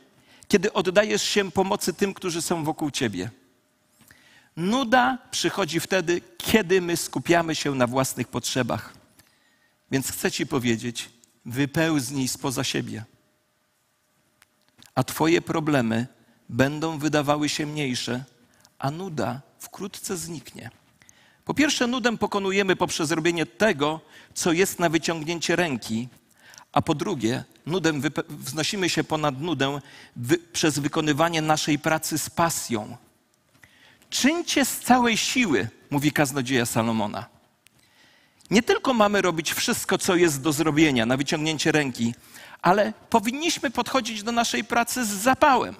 kiedy 0.48 0.74
oddajesz 0.74 1.24
się 1.24 1.52
pomocy 1.52 1.94
tym, 1.94 2.14
którzy 2.14 2.42
są 2.42 2.64
wokół 2.64 2.92
ciebie. 2.92 3.30
Nuda 4.58 5.18
przychodzi 5.32 5.80
wtedy, 5.80 6.22
kiedy 6.38 6.82
my 6.82 6.98
skupiamy 6.98 7.56
się 7.56 7.76
na 7.76 7.88
własnych 7.88 8.28
potrzebach. 8.28 8.94
Więc 9.92 10.12
chcę 10.12 10.32
Ci 10.32 10.48
powiedzieć, 10.48 11.10
wypełznij 11.46 12.28
spoza 12.28 12.64
siebie, 12.64 13.04
a 14.96 15.04
Twoje 15.04 15.42
problemy 15.42 16.08
będą 16.52 16.98
wydawały 16.98 17.50
się 17.50 17.66
mniejsze, 17.66 18.24
a 18.80 18.92
nuda 18.92 19.42
wkrótce 19.60 20.18
zniknie. 20.18 20.72
Po 21.46 21.54
pierwsze, 21.54 21.88
nudę 21.88 22.18
pokonujemy 22.18 22.76
poprzez 22.76 23.12
robienie 23.12 23.46
tego, 23.46 24.00
co 24.34 24.52
jest 24.52 24.80
na 24.80 24.90
wyciągnięcie 24.90 25.56
ręki, 25.56 26.08
a 26.72 26.82
po 26.82 26.96
drugie, 26.96 27.44
nudę 27.66 27.94
wznosimy 28.30 28.90
się 28.90 29.04
ponad 29.04 29.42
nudę 29.42 29.80
wy 30.16 30.38
przez 30.38 30.80
wykonywanie 30.80 31.42
naszej 31.42 31.80
pracy 31.80 32.18
z 32.18 32.30
pasją. 32.30 32.98
Czyńcie 34.10 34.66
z 34.66 34.80
całej 34.80 35.18
siły, 35.18 35.70
mówi 35.90 36.12
kaznodzieja 36.12 36.66
Salomona. 36.66 37.26
Nie 38.50 38.64
tylko 38.64 38.94
mamy 38.94 39.22
robić 39.22 39.54
wszystko, 39.54 39.98
co 39.98 40.16
jest 40.16 40.42
do 40.42 40.54
zrobienia 40.54 41.06
na 41.06 41.18
wyciągnięcie 41.18 41.72
ręki, 41.72 42.14
ale 42.62 42.94
powinniśmy 43.10 43.72
podchodzić 43.72 44.24
do 44.24 44.32
naszej 44.32 44.64
pracy 44.64 45.06
z 45.06 45.10
zapałem. 45.10 45.76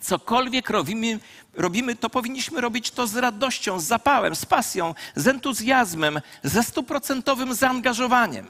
Cokolwiek 0.00 0.70
robimy, 0.70 1.20
robimy, 1.54 1.96
to 1.96 2.10
powinniśmy 2.10 2.60
robić 2.60 2.90
to 2.90 3.06
z 3.06 3.16
radością, 3.16 3.80
z 3.80 3.84
zapałem, 3.84 4.36
z 4.36 4.46
pasją, 4.46 4.94
z 5.16 5.28
entuzjazmem, 5.28 6.20
ze 6.42 6.62
stuprocentowym 6.62 7.54
zaangażowaniem. 7.54 8.46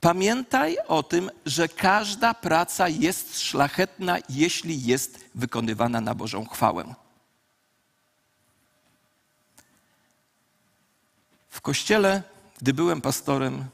Pamiętaj 0.00 0.76
o 0.88 1.02
tym, 1.02 1.30
że 1.46 1.68
każda 1.68 2.34
praca 2.34 2.88
jest 2.88 3.40
szlachetna, 3.40 4.18
jeśli 4.28 4.82
jest 4.82 5.24
wykonywana 5.34 6.00
na 6.00 6.14
Bożą 6.14 6.46
chwałę. 6.46 6.94
W 11.48 11.60
kościele, 11.60 12.22
gdy 12.60 12.74
byłem 12.74 13.00
pastorem 13.00 13.64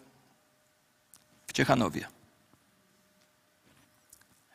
w 1.47 1.53
Ciechanowie, 1.53 2.09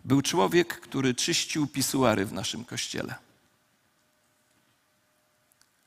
był 0.05 0.21
człowiek, 0.21 0.79
który 0.79 1.13
czyścił 1.13 1.67
pisuary 1.67 2.25
w 2.25 2.33
naszym 2.33 2.65
kościele. 2.65 3.15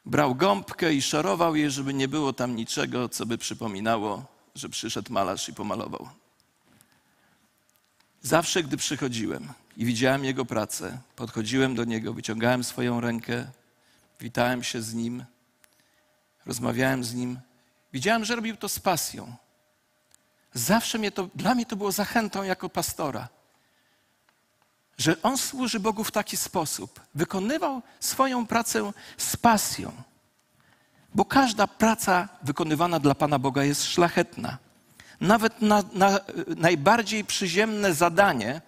Brał 0.06 0.34
gąbkę 0.34 0.94
i 0.94 1.02
szorował 1.02 1.56
je, 1.56 1.70
żeby 1.70 1.94
nie 1.94 2.08
było 2.08 2.32
tam 2.32 2.56
niczego, 2.56 3.08
co 3.08 3.26
by 3.26 3.38
przypominało 3.38 4.34
że 4.54 4.68
przyszedł 4.68 5.12
malarz 5.12 5.48
i 5.48 5.54
pomalował. 5.54 6.08
Zawsze, 8.22 8.62
gdy 8.62 8.76
przychodziłem 8.76 9.48
i 9.76 9.84
widziałem 9.84 10.24
jego 10.24 10.44
pracę, 10.44 10.98
podchodziłem 11.16 11.74
do 11.74 11.84
niego, 11.84 12.14
wyciągałem 12.14 12.64
swoją 12.64 13.00
rękę, 13.00 13.46
witałem 14.20 14.62
się 14.62 14.82
z 14.82 14.94
nim, 14.94 15.24
rozmawiałem 16.46 17.04
z 17.04 17.14
nim. 17.14 17.38
Widziałem, 17.92 18.24
że 18.24 18.36
robił 18.36 18.56
to 18.56 18.68
z 18.68 18.78
pasją. 18.78 19.36
Zawsze 20.54 20.98
mnie 20.98 21.10
to, 21.10 21.28
dla 21.34 21.54
mnie 21.54 21.66
to 21.66 21.76
było 21.76 21.92
zachętą 21.92 22.42
jako 22.42 22.68
pastora, 22.68 23.28
że 24.98 25.22
on 25.22 25.38
służy 25.38 25.80
Bogu 25.80 26.04
w 26.04 26.10
taki 26.10 26.36
sposób. 26.36 27.00
Wykonywał 27.14 27.82
swoją 28.00 28.46
pracę 28.46 28.92
z 29.16 29.36
pasją 29.36 29.92
bo 31.14 31.24
każda 31.24 31.66
praca 31.66 32.28
wykonywana 32.42 33.00
dla 33.00 33.14
Pana 33.14 33.38
Boga 33.38 33.64
jest 33.64 33.84
szlachetna. 33.84 34.58
Nawet 35.20 35.62
na, 35.62 35.82
na 35.92 36.20
najbardziej 36.56 37.24
przyziemne 37.24 37.94
zadanie 37.94 38.60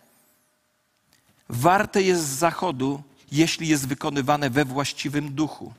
warte 1.49 2.03
jest 2.03 2.25
zachodu, 2.25 3.03
jeśli 3.33 3.69
jest 3.69 3.89
wykonywane 3.89 4.51
we 4.51 4.65
właściwym 4.65 5.35
duchu. 5.35 5.73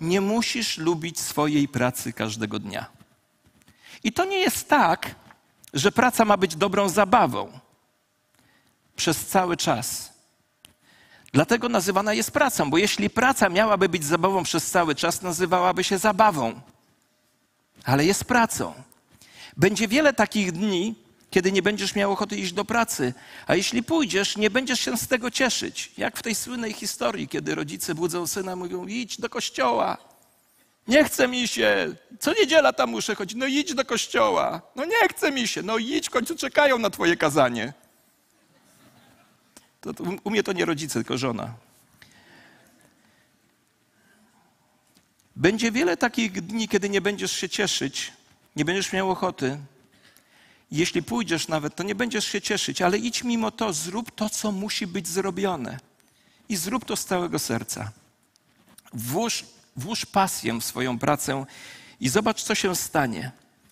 Nie 0.00 0.20
musisz 0.20 0.78
lubić 0.78 1.20
swojej 1.20 1.68
pracy 1.68 2.12
każdego 2.12 2.58
dnia. 2.58 2.86
I 4.04 4.12
to 4.12 4.24
nie 4.24 4.38
jest 4.38 4.68
tak, 4.68 5.14
że 5.74 5.92
praca 5.92 6.24
ma 6.24 6.36
być 6.36 6.56
dobrą 6.56 6.88
zabawą 6.88 7.60
przez 8.96 9.26
cały 9.26 9.56
czas. 9.56 10.12
Dlatego 11.32 11.68
nazywana 11.68 12.14
jest 12.14 12.30
pracą, 12.30 12.70
bo 12.70 12.78
jeśli 12.78 13.10
praca 13.10 13.48
miałaby 13.48 13.88
być 13.88 14.04
zabawą 14.04 14.42
przez 14.42 14.70
cały 14.70 14.94
czas, 14.94 15.22
nazywałaby 15.22 15.84
się 15.84 15.98
zabawą. 15.98 16.60
Ale 17.84 18.04
jest 18.04 18.24
pracą. 18.24 18.74
Będzie 19.56 19.88
wiele 19.88 20.12
takich 20.12 20.52
dni, 20.52 20.94
kiedy 21.30 21.52
nie 21.52 21.62
będziesz 21.62 21.94
miał 21.94 22.12
ochoty 22.12 22.36
iść 22.36 22.52
do 22.52 22.64
pracy, 22.64 23.14
a 23.46 23.54
jeśli 23.54 23.82
pójdziesz, 23.82 24.36
nie 24.36 24.50
będziesz 24.50 24.80
się 24.80 24.96
z 24.96 25.08
tego 25.08 25.30
cieszyć. 25.30 25.92
Jak 25.98 26.16
w 26.16 26.22
tej 26.22 26.34
słynnej 26.34 26.72
historii, 26.72 27.28
kiedy 27.28 27.54
rodzice 27.54 27.94
budzą 27.94 28.26
syna, 28.26 28.56
mówią: 28.56 28.86
idź 28.86 29.20
do 29.20 29.28
kościoła. 29.28 29.98
Nie 30.88 31.04
chce 31.04 31.28
mi 31.28 31.48
się. 31.48 31.94
Co 32.20 32.32
niedziela 32.34 32.72
tam 32.72 32.90
muszę 32.90 33.14
chodzić. 33.14 33.38
No 33.38 33.46
idź 33.46 33.74
do 33.74 33.84
kościoła. 33.84 34.62
No 34.76 34.84
nie 34.84 35.08
chce 35.08 35.32
mi 35.32 35.48
się. 35.48 35.62
No 35.62 35.78
idź, 35.78 36.06
w 36.06 36.10
końcu 36.10 36.36
czekają 36.36 36.78
na 36.78 36.90
twoje 36.90 37.16
kazanie. 37.16 37.72
To, 39.80 39.94
to, 39.94 40.04
u 40.24 40.30
mnie 40.30 40.42
to 40.42 40.52
nie 40.52 40.64
rodzice, 40.64 40.94
tylko 40.94 41.18
żona. 41.18 41.54
Będzie 45.36 45.72
wiele 45.72 45.96
takich 45.96 46.46
dni, 46.46 46.68
kiedy 46.68 46.88
nie 46.88 47.00
będziesz 47.00 47.32
się 47.32 47.48
cieszyć, 47.48 48.12
nie 48.56 48.64
będziesz 48.64 48.92
miał 48.92 49.10
ochoty. 49.10 49.58
Jeśli 50.70 51.02
pójdziesz 51.02 51.48
nawet, 51.48 51.74
to 51.74 51.82
nie 51.82 51.94
będziesz 51.94 52.26
się 52.26 52.40
cieszyć, 52.40 52.82
ale 52.82 52.98
idź 52.98 53.24
mimo 53.24 53.50
to, 53.50 53.72
zrób 53.72 54.10
to, 54.10 54.30
co 54.30 54.52
musi 54.52 54.86
być 54.86 55.08
zrobione. 55.08 55.80
I 56.48 56.56
zrób 56.56 56.84
to 56.84 56.96
z 56.96 57.04
całego 57.04 57.38
serca. 57.38 57.92
Włóż, 58.92 59.44
włóż 59.76 60.06
pasję 60.06 60.58
w 60.58 60.64
swoją 60.64 60.98
pracę 60.98 61.44
i 62.00 62.08
zobacz, 62.08 62.42
co 62.42 62.54
się 62.54 62.76
stanie. 62.76 63.30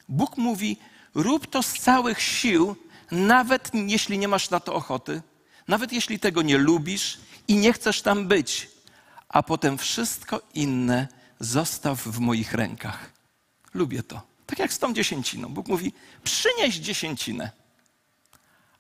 Bóg 0.09 0.37
mówi: 0.37 0.77
rób 1.15 1.47
to 1.47 1.63
z 1.63 1.73
całych 1.73 2.23
sił, 2.23 2.77
nawet 3.11 3.71
jeśli 3.75 4.19
nie 4.19 4.29
masz 4.29 4.51
na 4.51 4.61
to 4.61 4.75
ochoty, 4.75 5.23
nawet 5.69 5.93
jeśli 5.93 6.19
tego 6.19 6.43
nie 6.43 6.59
lubisz 6.59 7.19
i 7.49 7.57
nie 7.57 7.73
chcesz 7.73 8.03
tam 8.03 8.29
być, 8.29 8.71
a 9.29 9.43
potem 9.43 9.79
wszystko 9.79 10.43
inne 10.55 11.09
zostaw 11.41 12.03
w 12.03 12.19
moich 12.19 12.55
rękach. 12.55 13.13
Lubię 13.75 14.03
to. 14.03 14.23
Tak 14.47 14.59
jak 14.59 14.73
z 14.73 14.79
tą 14.79 14.95
dziesięciną. 14.95 15.49
Bóg 15.49 15.69
mówi: 15.69 15.93
przynieś 16.25 16.77
dziesięcinę, 16.77 17.51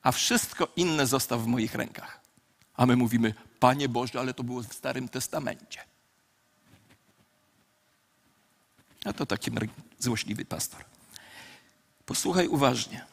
a 0.02 0.12
wszystko 0.12 0.68
inne 0.76 1.06
zostaw 1.06 1.42
w 1.42 1.46
moich 1.46 1.74
rękach. 1.74 2.20
A 2.76 2.86
my 2.86 2.96
mówimy, 2.96 3.34
Panie 3.60 3.88
Boże, 3.88 4.20
ale 4.20 4.34
to 4.34 4.42
było 4.42 4.62
w 4.62 4.74
Starym 4.74 5.08
Testamencie. 5.08 5.80
A 9.04 9.12
to 9.12 9.26
taki 9.26 9.50
złośliwy 9.98 10.44
pastor. 10.44 10.84
Posłuchaj 12.06 12.48
uważnie. 12.48 13.04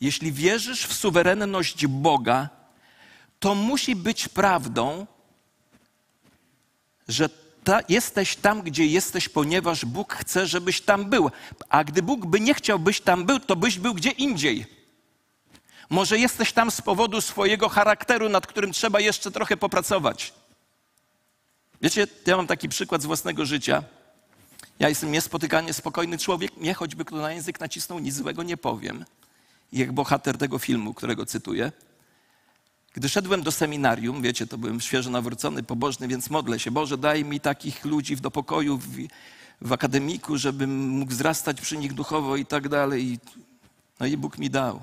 Jeśli 0.00 0.32
wierzysz 0.32 0.86
w 0.86 0.94
suwerenność 0.94 1.86
Boga, 1.86 2.59
to 3.40 3.54
musi 3.54 3.96
być 3.96 4.28
prawdą, 4.28 5.06
że 7.08 7.28
ta, 7.64 7.80
jesteś 7.88 8.36
tam, 8.36 8.62
gdzie 8.62 8.86
jesteś, 8.86 9.28
ponieważ 9.28 9.84
Bóg 9.84 10.14
chce, 10.14 10.46
żebyś 10.46 10.80
tam 10.80 11.10
był. 11.10 11.30
A 11.68 11.84
gdy 11.84 12.02
Bóg 12.02 12.26
by 12.26 12.40
nie 12.40 12.54
chciał, 12.54 12.78
byś 12.78 13.00
tam 13.00 13.24
był, 13.24 13.40
to 13.40 13.56
byś 13.56 13.78
był 13.78 13.94
gdzie 13.94 14.10
indziej. 14.10 14.66
Może 15.90 16.18
jesteś 16.18 16.52
tam 16.52 16.70
z 16.70 16.80
powodu 16.80 17.20
swojego 17.20 17.68
charakteru, 17.68 18.28
nad 18.28 18.46
którym 18.46 18.72
trzeba 18.72 19.00
jeszcze 19.00 19.30
trochę 19.30 19.56
popracować. 19.56 20.32
Wiecie, 21.82 22.06
ja 22.26 22.36
mam 22.36 22.46
taki 22.46 22.68
przykład 22.68 23.02
z 23.02 23.06
własnego 23.06 23.46
życia. 23.46 23.82
Ja 24.78 24.88
jestem 24.88 25.12
niespotykanie 25.12 25.72
spokojny 25.72 26.18
człowiek, 26.18 26.56
mnie 26.56 26.74
choćby 26.74 27.04
kto 27.04 27.16
na 27.16 27.32
język 27.32 27.60
nacisnął, 27.60 27.98
nic 27.98 28.14
złego 28.14 28.42
nie 28.42 28.56
powiem. 28.56 29.04
Jak 29.72 29.92
bohater 29.92 30.38
tego 30.38 30.58
filmu, 30.58 30.94
którego 30.94 31.26
cytuję. 31.26 31.72
Gdy 32.94 33.08
szedłem 33.08 33.42
do 33.42 33.52
seminarium, 33.52 34.22
wiecie, 34.22 34.46
to 34.46 34.58
byłem 34.58 34.80
świeżo 34.80 35.10
nawrócony, 35.10 35.62
pobożny, 35.62 36.08
więc 36.08 36.30
modlę 36.30 36.58
się, 36.58 36.70
Boże, 36.70 36.98
daj 36.98 37.24
mi 37.24 37.40
takich 37.40 37.84
ludzi 37.84 38.16
do 38.16 38.30
pokoju 38.30 38.78
w, 38.78 38.88
w 39.60 39.72
akademiku, 39.72 40.38
żebym 40.38 40.88
mógł 40.88 41.12
wzrastać 41.12 41.60
przy 41.60 41.76
nich 41.76 41.92
duchowo 41.92 42.36
i 42.36 42.46
tak 42.46 42.68
dalej. 42.68 43.18
No 44.00 44.06
i 44.06 44.16
Bóg 44.16 44.38
mi 44.38 44.50
dał. 44.50 44.82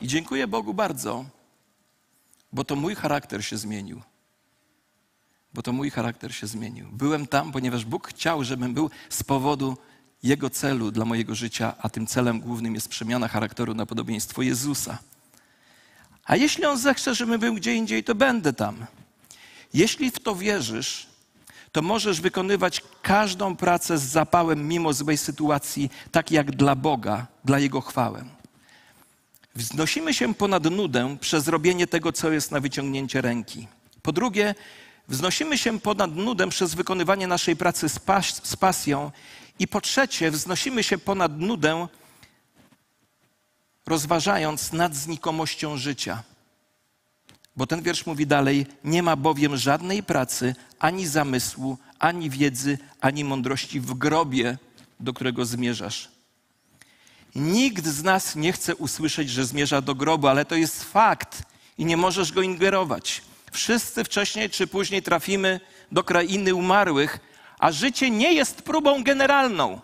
I 0.00 0.06
dziękuję 0.06 0.46
Bogu 0.46 0.74
bardzo, 0.74 1.24
bo 2.52 2.64
to 2.64 2.76
mój 2.76 2.94
charakter 2.94 3.44
się 3.44 3.56
zmienił. 3.56 4.02
Bo 5.54 5.62
to 5.62 5.72
mój 5.72 5.90
charakter 5.90 6.34
się 6.34 6.46
zmienił. 6.46 6.88
Byłem 6.92 7.26
tam, 7.26 7.52
ponieważ 7.52 7.84
Bóg 7.84 8.08
chciał, 8.08 8.44
żebym 8.44 8.74
był 8.74 8.90
z 9.08 9.22
powodu 9.22 9.76
Jego 10.26 10.50
celu 10.50 10.90
dla 10.90 11.04
mojego 11.04 11.34
życia, 11.34 11.74
a 11.78 11.88
tym 11.88 12.06
celem 12.06 12.40
głównym 12.40 12.74
jest 12.74 12.88
przemiana 12.88 13.28
charakteru 13.28 13.74
na 13.74 13.86
podobieństwo 13.86 14.42
Jezusa. 14.42 14.98
A 16.24 16.36
jeśli 16.36 16.64
On 16.64 16.78
zechce, 16.78 17.14
żebym 17.14 17.40
był 17.40 17.54
gdzie 17.54 17.74
indziej, 17.74 18.04
to 18.04 18.14
będę 18.14 18.52
tam. 18.52 18.86
Jeśli 19.74 20.10
w 20.10 20.18
to 20.18 20.36
wierzysz, 20.36 21.06
to 21.72 21.82
możesz 21.82 22.20
wykonywać 22.20 22.82
każdą 23.02 23.56
pracę 23.56 23.98
z 23.98 24.02
zapałem 24.02 24.68
mimo 24.68 24.92
złej 24.92 25.16
sytuacji, 25.18 25.90
tak 26.12 26.30
jak 26.30 26.56
dla 26.56 26.74
Boga, 26.74 27.26
dla 27.44 27.58
Jego 27.58 27.80
chwałę. 27.80 28.24
Wznosimy 29.54 30.14
się 30.14 30.34
ponad 30.34 30.64
nudę 30.64 31.16
przez 31.20 31.48
robienie 31.48 31.86
tego, 31.86 32.12
co 32.12 32.32
jest 32.32 32.50
na 32.50 32.60
wyciągnięcie 32.60 33.20
ręki. 33.20 33.68
Po 34.02 34.12
drugie, 34.12 34.54
wznosimy 35.08 35.58
się 35.58 35.80
ponad 35.80 36.16
nudę 36.16 36.48
przez 36.48 36.74
wykonywanie 36.74 37.26
naszej 37.26 37.56
pracy 37.56 37.88
z, 37.88 37.98
pas 37.98 38.40
z 38.44 38.56
pasją. 38.56 39.10
I 39.58 39.68
po 39.68 39.80
trzecie, 39.80 40.30
wznosimy 40.30 40.82
się 40.82 40.98
ponad 40.98 41.38
nudę, 41.38 41.88
rozważając 43.86 44.72
nad 44.72 44.96
znikomością 44.96 45.76
życia. 45.76 46.22
Bo 47.56 47.66
ten 47.66 47.82
wiersz 47.82 48.06
mówi 48.06 48.26
dalej: 48.26 48.66
Nie 48.84 49.02
ma 49.02 49.16
bowiem 49.16 49.56
żadnej 49.56 50.02
pracy, 50.02 50.54
ani 50.78 51.06
zamysłu, 51.06 51.78
ani 51.98 52.30
wiedzy, 52.30 52.78
ani 53.00 53.24
mądrości 53.24 53.80
w 53.80 53.94
grobie, 53.94 54.58
do 55.00 55.12
którego 55.12 55.44
zmierzasz. 55.44 56.08
Nikt 57.34 57.86
z 57.86 58.02
nas 58.02 58.36
nie 58.36 58.52
chce 58.52 58.76
usłyszeć, 58.76 59.30
że 59.30 59.46
zmierza 59.46 59.80
do 59.80 59.94
grobu, 59.94 60.26
ale 60.26 60.44
to 60.44 60.54
jest 60.54 60.84
fakt 60.84 61.42
i 61.78 61.84
nie 61.84 61.96
możesz 61.96 62.32
go 62.32 62.42
ingerować. 62.42 63.22
Wszyscy 63.52 64.04
wcześniej 64.04 64.50
czy 64.50 64.66
później 64.66 65.02
trafimy 65.02 65.60
do 65.92 66.04
krainy 66.04 66.54
umarłych, 66.54 67.18
a 67.66 67.72
życie 67.72 68.10
nie 68.10 68.32
jest 68.32 68.62
próbą 68.62 69.04
generalną. 69.04 69.80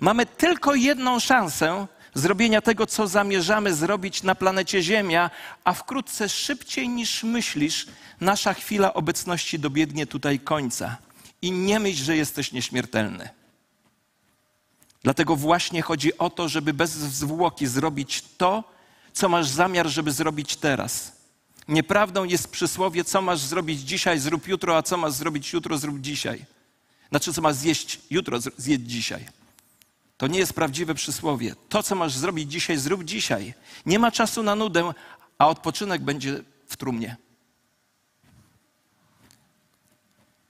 Mamy 0.00 0.26
tylko 0.26 0.74
jedną 0.74 1.20
szansę 1.20 1.86
zrobienia 2.14 2.60
tego, 2.60 2.86
co 2.86 3.06
zamierzamy 3.06 3.74
zrobić 3.74 4.22
na 4.22 4.34
planecie 4.34 4.82
Ziemia, 4.82 5.30
a 5.64 5.72
wkrótce 5.72 6.28
szybciej 6.28 6.88
niż 6.88 7.22
myślisz, 7.22 7.86
nasza 8.20 8.54
chwila 8.54 8.94
obecności 8.94 9.58
dobiegnie 9.58 10.06
tutaj 10.06 10.40
końca. 10.40 10.96
I 11.42 11.52
nie 11.52 11.80
myśl, 11.80 12.04
że 12.04 12.16
jesteś 12.16 12.52
nieśmiertelny. 12.52 13.28
Dlatego 15.02 15.36
właśnie 15.36 15.82
chodzi 15.82 16.18
o 16.18 16.30
to, 16.30 16.48
żeby 16.48 16.74
bez 16.74 16.90
zwłoki 16.90 17.66
zrobić 17.66 18.24
to, 18.38 18.64
co 19.12 19.28
masz 19.28 19.48
zamiar, 19.48 19.86
żeby 19.86 20.12
zrobić 20.12 20.56
teraz. 20.56 21.12
Nieprawdą 21.68 22.24
jest 22.24 22.48
przysłowie, 22.48 23.04
co 23.04 23.22
masz 23.22 23.40
zrobić 23.40 23.80
dzisiaj, 23.80 24.18
zrób 24.18 24.48
jutro, 24.48 24.76
a 24.76 24.82
co 24.82 24.96
masz 24.96 25.12
zrobić 25.12 25.52
jutro, 25.52 25.78
zrób 25.78 26.00
dzisiaj. 26.00 26.44
Znaczy, 27.12 27.32
co 27.32 27.42
masz 27.42 27.54
zjeść 27.54 28.00
jutro, 28.10 28.40
zjedz 28.40 28.82
dzisiaj. 28.82 29.26
To 30.16 30.26
nie 30.26 30.38
jest 30.38 30.52
prawdziwe 30.52 30.94
przysłowie. 30.94 31.54
To, 31.68 31.82
co 31.82 31.94
masz 31.94 32.12
zrobić 32.12 32.52
dzisiaj, 32.52 32.76
zrób 32.76 33.04
dzisiaj. 33.04 33.54
Nie 33.86 33.98
ma 33.98 34.10
czasu 34.10 34.42
na 34.42 34.54
nudę, 34.54 34.92
a 35.38 35.48
odpoczynek 35.48 36.02
będzie 36.02 36.42
w 36.66 36.76
trumnie. 36.76 37.16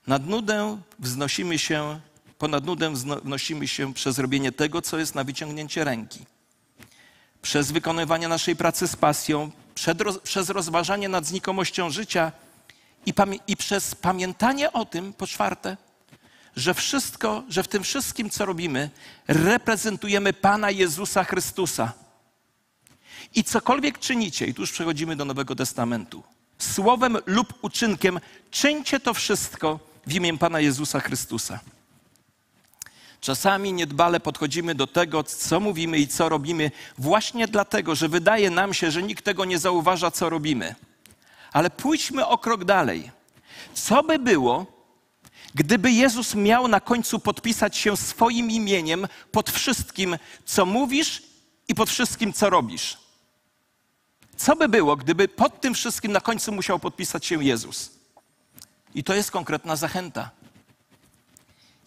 Nad 0.07 0.27
nudę 0.27 0.81
wznosimy 0.99 1.59
się 1.59 1.99
ponad 2.37 2.65
nudę 2.65 2.93
wnosimy 3.23 3.67
się 3.67 3.93
przez 3.93 4.19
robienie 4.19 4.51
tego, 4.51 4.81
co 4.81 4.97
jest 4.97 5.15
na 5.15 5.23
wyciągnięcie 5.23 5.83
ręki. 5.83 6.19
Przez 7.41 7.71
wykonywanie 7.71 8.27
naszej 8.27 8.55
pracy 8.55 8.87
z 8.87 8.95
pasją, 8.95 9.51
przez 10.23 10.49
rozważanie 10.49 11.09
nad 11.09 11.25
znikomością 11.25 11.89
życia 11.89 12.31
i, 13.05 13.13
i 13.47 13.57
przez 13.57 13.95
pamiętanie 13.95 14.73
o 14.73 14.85
tym, 14.85 15.13
po 15.13 15.27
czwarte, 15.27 15.77
że 16.55 16.73
wszystko, 16.73 17.43
że 17.49 17.63
w 17.63 17.67
tym 17.67 17.83
wszystkim, 17.83 18.29
co 18.29 18.45
robimy, 18.45 18.89
reprezentujemy 19.27 20.33
Pana 20.33 20.71
Jezusa 20.71 21.23
Chrystusa. 21.23 21.93
I 23.35 23.43
cokolwiek 23.43 23.99
czynicie, 23.99 24.45
i 24.45 24.53
tu 24.53 24.61
już 24.61 24.71
przechodzimy 24.71 25.15
do 25.15 25.25
Nowego 25.25 25.55
Testamentu, 25.55 26.23
słowem 26.57 27.17
lub 27.25 27.53
uczynkiem, 27.61 28.19
czyńcie 28.51 28.99
to 28.99 29.13
wszystko 29.13 29.79
w 30.07 30.13
imię 30.13 30.37
Pana 30.37 30.59
Jezusa 30.59 30.99
Chrystusa. 30.99 31.59
Czasami 33.21 33.73
niedbale 33.73 34.19
podchodzimy 34.19 34.75
do 34.75 34.87
tego, 34.87 35.23
co 35.23 35.59
mówimy 35.59 35.97
i 35.97 36.07
co 36.07 36.29
robimy, 36.29 36.71
właśnie 36.97 37.47
dlatego, 37.47 37.95
że 37.95 38.09
wydaje 38.09 38.49
nam 38.49 38.73
się, 38.73 38.91
że 38.91 39.03
nikt 39.03 39.25
tego 39.25 39.45
nie 39.45 39.59
zauważa, 39.59 40.11
co 40.11 40.29
robimy. 40.29 40.75
Ale 41.53 41.69
pójdźmy 41.69 42.27
o 42.27 42.37
krok 42.37 42.65
dalej. 42.65 43.11
Co 43.73 44.03
by 44.03 44.19
było, 44.19 44.72
gdyby 45.55 45.91
Jezus 45.91 46.35
miał 46.35 46.67
na 46.67 46.79
końcu 46.79 47.19
podpisać 47.19 47.77
się 47.77 47.97
swoim 47.97 48.51
imieniem 48.51 49.07
pod 49.31 49.49
wszystkim, 49.49 50.17
co 50.45 50.65
mówisz 50.65 51.23
i 51.67 51.75
pod 51.75 51.89
wszystkim, 51.89 52.33
co 52.33 52.49
robisz? 52.49 52.97
Co 54.37 54.55
by 54.55 54.69
było, 54.69 54.95
gdyby 54.95 55.27
pod 55.27 55.61
tym 55.61 55.73
wszystkim 55.73 56.11
na 56.11 56.21
końcu 56.21 56.51
musiał 56.51 56.79
podpisać 56.79 57.25
się 57.25 57.43
Jezus? 57.43 57.91
I 58.95 59.03
to 59.03 59.15
jest 59.15 59.31
konkretna 59.31 59.75
zachęta. 59.75 60.31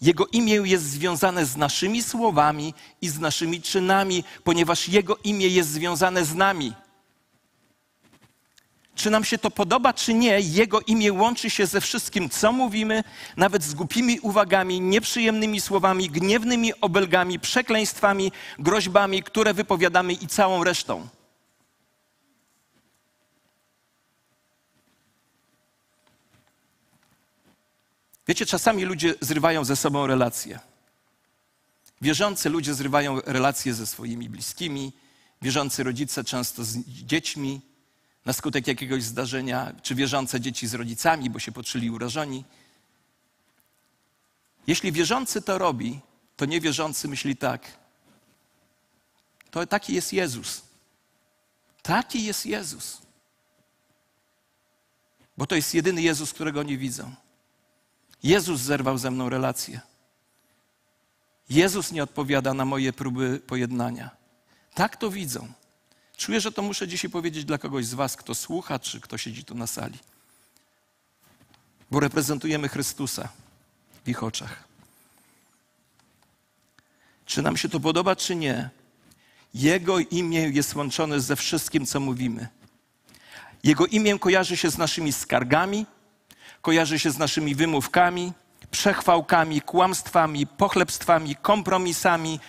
Jego 0.01 0.27
imię 0.27 0.55
jest 0.55 0.85
związane 0.85 1.47
z 1.47 1.57
naszymi 1.57 2.03
słowami 2.03 2.75
i 3.03 3.09
z 3.09 3.19
naszymi 3.19 3.63
czynami, 3.63 4.25
ponieważ 4.45 4.89
Jego 4.89 5.17
imię 5.17 5.49
jest 5.49 5.71
związane 5.71 6.25
z 6.25 6.35
nami. 6.35 6.73
Czy 8.97 9.11
nam 9.11 9.25
się 9.25 9.39
to 9.39 9.51
podoba, 9.51 9.93
czy 9.93 10.15
nie, 10.15 10.41
Jego 10.41 10.81
imię 10.81 11.13
łączy 11.13 11.51
się 11.51 11.67
ze 11.67 11.81
wszystkim, 11.81 12.31
co 12.31 12.53
mówimy, 12.53 13.05
nawet 13.37 13.63
z 13.63 13.75
głupimi 13.75 14.21
uwagami, 14.21 14.81
nieprzyjemnymi 14.81 15.61
słowami, 15.61 16.11
gniewnymi 16.11 16.81
obelgami, 16.81 17.41
przekleństwami, 17.41 18.33
groźbami, 18.59 19.23
które 19.23 19.55
wypowiadamy 19.55 20.13
i 20.13 20.27
całą 20.27 20.65
resztą. 20.65 21.09
Wiecie, 28.29 28.47
czasami 28.47 28.85
ludzie 28.85 29.15
zrywają 29.21 29.65
ze 29.65 29.77
sobą 29.77 30.07
relacje. 30.07 30.61
Wierzący 32.03 32.49
ludzie 32.49 32.75
zrywają 32.75 33.21
relacje 33.21 33.75
ze 33.75 33.87
swoimi 33.87 34.29
bliskimi, 34.29 34.93
wierzący 35.43 35.83
rodzice 35.83 36.25
często 36.25 36.65
z 36.65 36.77
dziećmi 36.87 37.61
na 38.27 38.33
skutek 38.33 38.67
jakiegoś 38.67 39.03
zdarzenia, 39.03 39.73
czy 39.83 39.95
wierzące 39.95 40.41
dzieci 40.41 40.67
z 40.67 40.75
rodzicami, 40.75 41.31
bo 41.31 41.39
się 41.39 41.53
poczuli 41.53 41.91
urażoni. 41.91 42.45
Jeśli 44.67 44.93
wierzący 44.93 45.43
to 45.43 45.59
robi, 45.59 46.01
to 46.37 46.45
niewierzący 46.45 47.09
myśli 47.09 47.37
tak. 47.37 47.79
To 49.51 49.67
taki 49.67 49.95
jest 49.95 50.13
Jezus. 50.13 50.63
Taki 51.83 52.25
jest 52.25 52.47
Jezus. 52.47 53.03
Bo 55.37 55.47
to 55.47 55.55
jest 55.55 55.75
jedyny 55.75 56.03
Jezus, 56.03 56.33
którego 56.33 56.63
nie 56.63 56.79
widzą. 56.79 57.15
Jezus 58.23 58.61
zerwał 58.61 58.99
ze 58.99 59.11
mną 59.11 59.29
relację. 59.29 59.81
Jezus 61.51 61.93
nie 61.93 62.03
odpowiada 62.03 62.55
na 62.55 62.65
moje 62.65 62.93
próby 62.93 63.41
pojednania. 63.47 64.11
Tak 64.75 64.97
to 64.97 65.11
widzą. 65.11 65.53
Czuję, 66.17 66.41
że 66.41 66.53
to 66.53 66.63
muszę 66.63 66.89
dzisiaj 66.89 67.11
powiedzieć 67.11 67.45
dla 67.45 67.59
kogoś 67.59 67.87
z 67.87 67.95
Was, 67.95 68.17
kto 68.17 68.35
słucha, 68.35 68.79
czy 68.79 69.01
kto 69.01 69.19
siedzi 69.19 69.45
tu 69.45 69.55
na 69.55 69.67
sali. 69.67 69.99
Bo 71.91 72.01
reprezentujemy 72.01 72.69
Chrystusa 72.69 73.29
w 74.05 74.09
ich 74.09 74.23
oczach. 74.23 74.65
Czy 77.27 77.43
nam 77.43 77.57
się 77.57 77.69
to 77.69 77.81
podoba, 77.81 78.17
czy 78.17 78.37
nie? 78.37 78.71
Jego 79.55 79.99
imię 79.99 80.41
jest 80.41 80.75
łączone 80.75 81.21
ze 81.21 81.37
wszystkim, 81.37 81.87
co 81.87 82.01
mówimy. 82.01 82.49
Jego 83.65 83.87
imię 83.87 84.19
kojarzy 84.19 84.57
się 84.57 84.71
z 84.71 84.79
naszymi 84.79 85.13
skargami, 85.13 85.87
kojarzy 86.63 86.99
się 86.99 87.11
z 87.11 87.19
naszymi 87.19 87.55
wymówkami, 87.55 88.33
przechwałkami, 88.71 89.61
kłamstwami, 89.61 90.47
pochlebstwami, 90.47 91.37
kompromisami, 91.37 92.41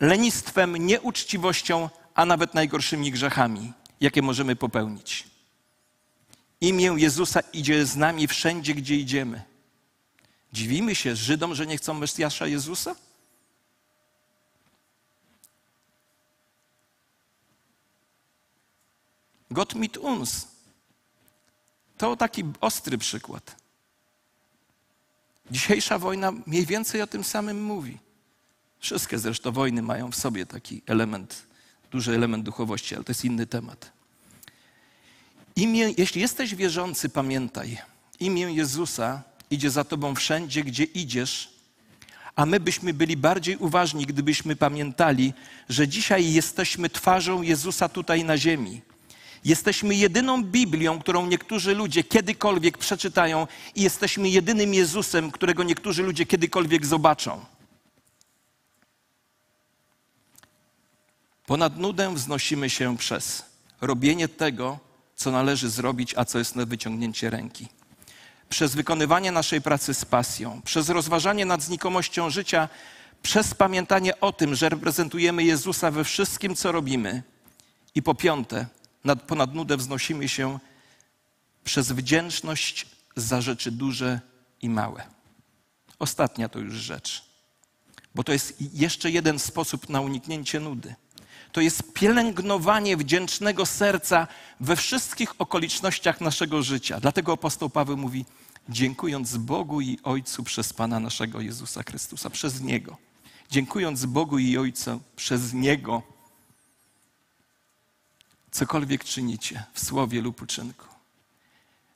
lenistwem, 0.00 0.76
nieuczciwością, 0.76 1.88
a 2.14 2.26
nawet 2.26 2.54
najgorszymi 2.54 3.10
grzechami, 3.10 3.72
jakie 4.00 4.22
możemy 4.22 4.56
popełnić. 4.56 5.26
Imię 6.60 6.94
Jezusa 6.96 7.40
idzie 7.40 7.86
z 7.86 7.96
nami 7.96 8.26
wszędzie, 8.28 8.74
gdzie 8.74 8.96
idziemy. 8.96 9.42
Dziwimy 10.52 10.94
się 10.94 11.16
Żydom, 11.16 11.54
że 11.54 11.66
nie 11.66 11.76
chcą 11.76 11.94
Mesjasza 11.94 12.46
Jezusa? 12.46 12.94
Gott 19.50 19.74
mit 19.74 19.96
uns. 19.96 20.48
To 21.98 22.16
taki 22.16 22.44
ostry 22.60 22.98
przykład. 22.98 23.56
Dzisiejsza 25.50 25.98
wojna 25.98 26.32
mniej 26.46 26.66
więcej 26.66 27.02
o 27.02 27.06
tym 27.06 27.24
samym 27.24 27.64
mówi. 27.64 27.98
Wszystkie 28.78 29.18
zresztą 29.18 29.52
wojny 29.52 29.82
mają 29.82 30.10
w 30.10 30.16
sobie 30.16 30.46
taki 30.46 30.82
element, 30.86 31.46
duży 31.92 32.14
element 32.14 32.44
duchowości, 32.44 32.94
ale 32.94 33.04
to 33.04 33.10
jest 33.10 33.24
inny 33.24 33.46
temat. 33.46 33.92
Imię, 35.56 35.94
jeśli 35.98 36.20
jesteś 36.20 36.54
wierzący, 36.54 37.08
pamiętaj, 37.08 37.78
imię 38.20 38.42
Jezusa 38.42 39.22
idzie 39.50 39.70
za 39.70 39.84
tobą 39.84 40.14
wszędzie, 40.14 40.64
gdzie 40.64 40.84
idziesz, 40.84 41.52
a 42.36 42.46
my 42.46 42.60
byśmy 42.60 42.94
byli 42.94 43.16
bardziej 43.16 43.56
uważni, 43.56 44.06
gdybyśmy 44.06 44.56
pamiętali, 44.56 45.32
że 45.68 45.88
dzisiaj 45.88 46.32
jesteśmy 46.32 46.90
twarzą 46.90 47.42
Jezusa 47.42 47.88
tutaj 47.88 48.24
na 48.24 48.38
ziemi. 48.38 48.80
Jesteśmy 49.44 49.94
jedyną 49.94 50.44
Biblią, 50.44 51.00
którą 51.00 51.26
niektórzy 51.26 51.74
ludzie 51.74 52.04
kiedykolwiek 52.04 52.78
przeczytają, 52.78 53.46
i 53.74 53.82
jesteśmy 53.82 54.28
jedynym 54.28 54.74
Jezusem, 54.74 55.30
którego 55.30 55.62
niektórzy 55.62 56.02
ludzie 56.02 56.26
kiedykolwiek 56.26 56.86
zobaczą. 56.86 57.44
Ponad 61.46 61.78
nudę 61.78 62.14
wznosimy 62.14 62.70
się 62.70 62.96
przez 62.96 63.44
robienie 63.80 64.28
tego, 64.28 64.78
co 65.14 65.30
należy 65.30 65.70
zrobić, 65.70 66.14
a 66.16 66.24
co 66.24 66.38
jest 66.38 66.56
na 66.56 66.66
wyciągnięcie 66.66 67.30
ręki. 67.30 67.68
Przez 68.48 68.74
wykonywanie 68.74 69.32
naszej 69.32 69.60
pracy 69.60 69.94
z 69.94 70.04
pasją, 70.04 70.62
przez 70.62 70.88
rozważanie 70.88 71.46
nad 71.46 71.62
znikomością 71.62 72.30
życia, 72.30 72.68
przez 73.22 73.54
pamiętanie 73.54 74.20
o 74.20 74.32
tym, 74.32 74.54
że 74.54 74.68
reprezentujemy 74.68 75.44
Jezusa 75.44 75.90
we 75.90 76.04
wszystkim, 76.04 76.54
co 76.54 76.72
robimy. 76.72 77.22
I 77.94 78.02
po 78.02 78.14
piąte, 78.14 78.66
nad, 79.04 79.22
ponad 79.22 79.54
nudę 79.54 79.76
wznosimy 79.76 80.28
się 80.28 80.58
przez 81.64 81.92
wdzięczność 81.92 82.86
za 83.16 83.40
rzeczy 83.40 83.70
duże 83.70 84.20
i 84.62 84.68
małe. 84.68 85.06
Ostatnia 85.98 86.48
to 86.48 86.58
już 86.58 86.74
rzecz, 86.74 87.24
bo 88.14 88.24
to 88.24 88.32
jest 88.32 88.54
jeszcze 88.74 89.10
jeden 89.10 89.38
sposób 89.38 89.88
na 89.88 90.00
uniknięcie 90.00 90.60
nudy. 90.60 90.94
To 91.52 91.60
jest 91.60 91.92
pielęgnowanie 91.92 92.96
wdzięcznego 92.96 93.66
serca 93.66 94.26
we 94.60 94.76
wszystkich 94.76 95.34
okolicznościach 95.38 96.20
naszego 96.20 96.62
życia. 96.62 97.00
Dlatego 97.00 97.32
apostoł 97.32 97.70
Paweł 97.70 97.96
mówi: 97.96 98.24
dziękując 98.68 99.36
Bogu 99.36 99.80
i 99.80 99.98
Ojcu 100.02 100.42
przez 100.42 100.72
Pana 100.72 101.00
naszego 101.00 101.40
Jezusa 101.40 101.82
Chrystusa, 101.82 102.30
przez 102.30 102.60
Niego. 102.60 102.96
Dziękując 103.50 104.06
Bogu 104.06 104.38
i 104.38 104.58
Ojcu 104.58 105.00
przez 105.16 105.52
Niego 105.52 106.02
cokolwiek 108.50 109.04
czynicie 109.04 109.64
w 109.72 109.84
słowie 109.84 110.20
lub 110.20 110.42
uczynku. 110.42 110.86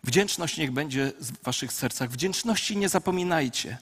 Wdzięczność 0.04 0.56
niech 0.56 0.70
będzie 0.70 1.12
w 1.20 1.44
waszych 1.44 1.72
sercach. 1.72 2.10
Wdzięczności 2.10 2.76
nie 2.76 2.88
zapominajcie. 2.88 3.78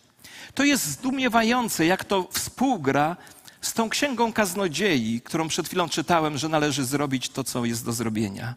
To 0.54 0.64
jest 0.64 0.86
zdumiewające, 0.86 1.86
jak 1.86 2.04
to 2.04 2.28
współgra 2.32 3.16
z 3.66 3.72
tą 3.72 3.88
księgą 3.88 4.32
kaznodziei, 4.32 5.20
którą 5.20 5.48
przed 5.48 5.66
chwilą 5.66 5.88
czytałem, 5.88 6.38
że 6.38 6.48
należy 6.48 6.84
zrobić 6.84 7.28
to, 7.28 7.44
co 7.44 7.64
jest 7.64 7.84
do 7.84 7.92
zrobienia. 7.92 8.54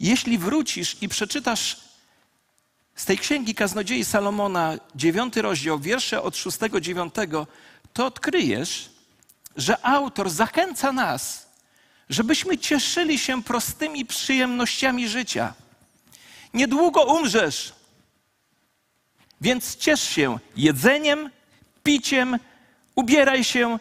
Jeśli 0.00 0.38
wrócisz 0.38 0.96
i 1.02 1.08
przeczytasz 1.08 1.80
z 2.94 3.04
tej 3.04 3.18
księgi 3.18 3.54
kaznodziei 3.54 4.04
Salomona, 4.04 4.78
dziewiąty 4.94 5.42
rozdział, 5.42 5.78
wiersze 5.78 6.22
od 6.22 6.36
szóstego, 6.36 6.80
dziewiątego, 6.80 7.46
to 7.92 8.06
odkryjesz, 8.06 8.90
że 9.56 9.86
autor 9.86 10.30
zachęca 10.30 10.92
nas 10.92 11.48
żebyśmy 12.08 12.58
cieszyli 12.58 13.18
się 13.18 13.42
prostymi 13.42 14.06
przyjemnościami 14.06 15.08
życia. 15.08 15.54
Niedługo 16.54 17.04
umrzesz, 17.04 17.72
więc 19.40 19.76
ciesz 19.76 20.08
się 20.08 20.38
jedzeniem, 20.56 21.30
piciem, 21.82 22.38
ubieraj 22.94 23.44
się, 23.44 23.78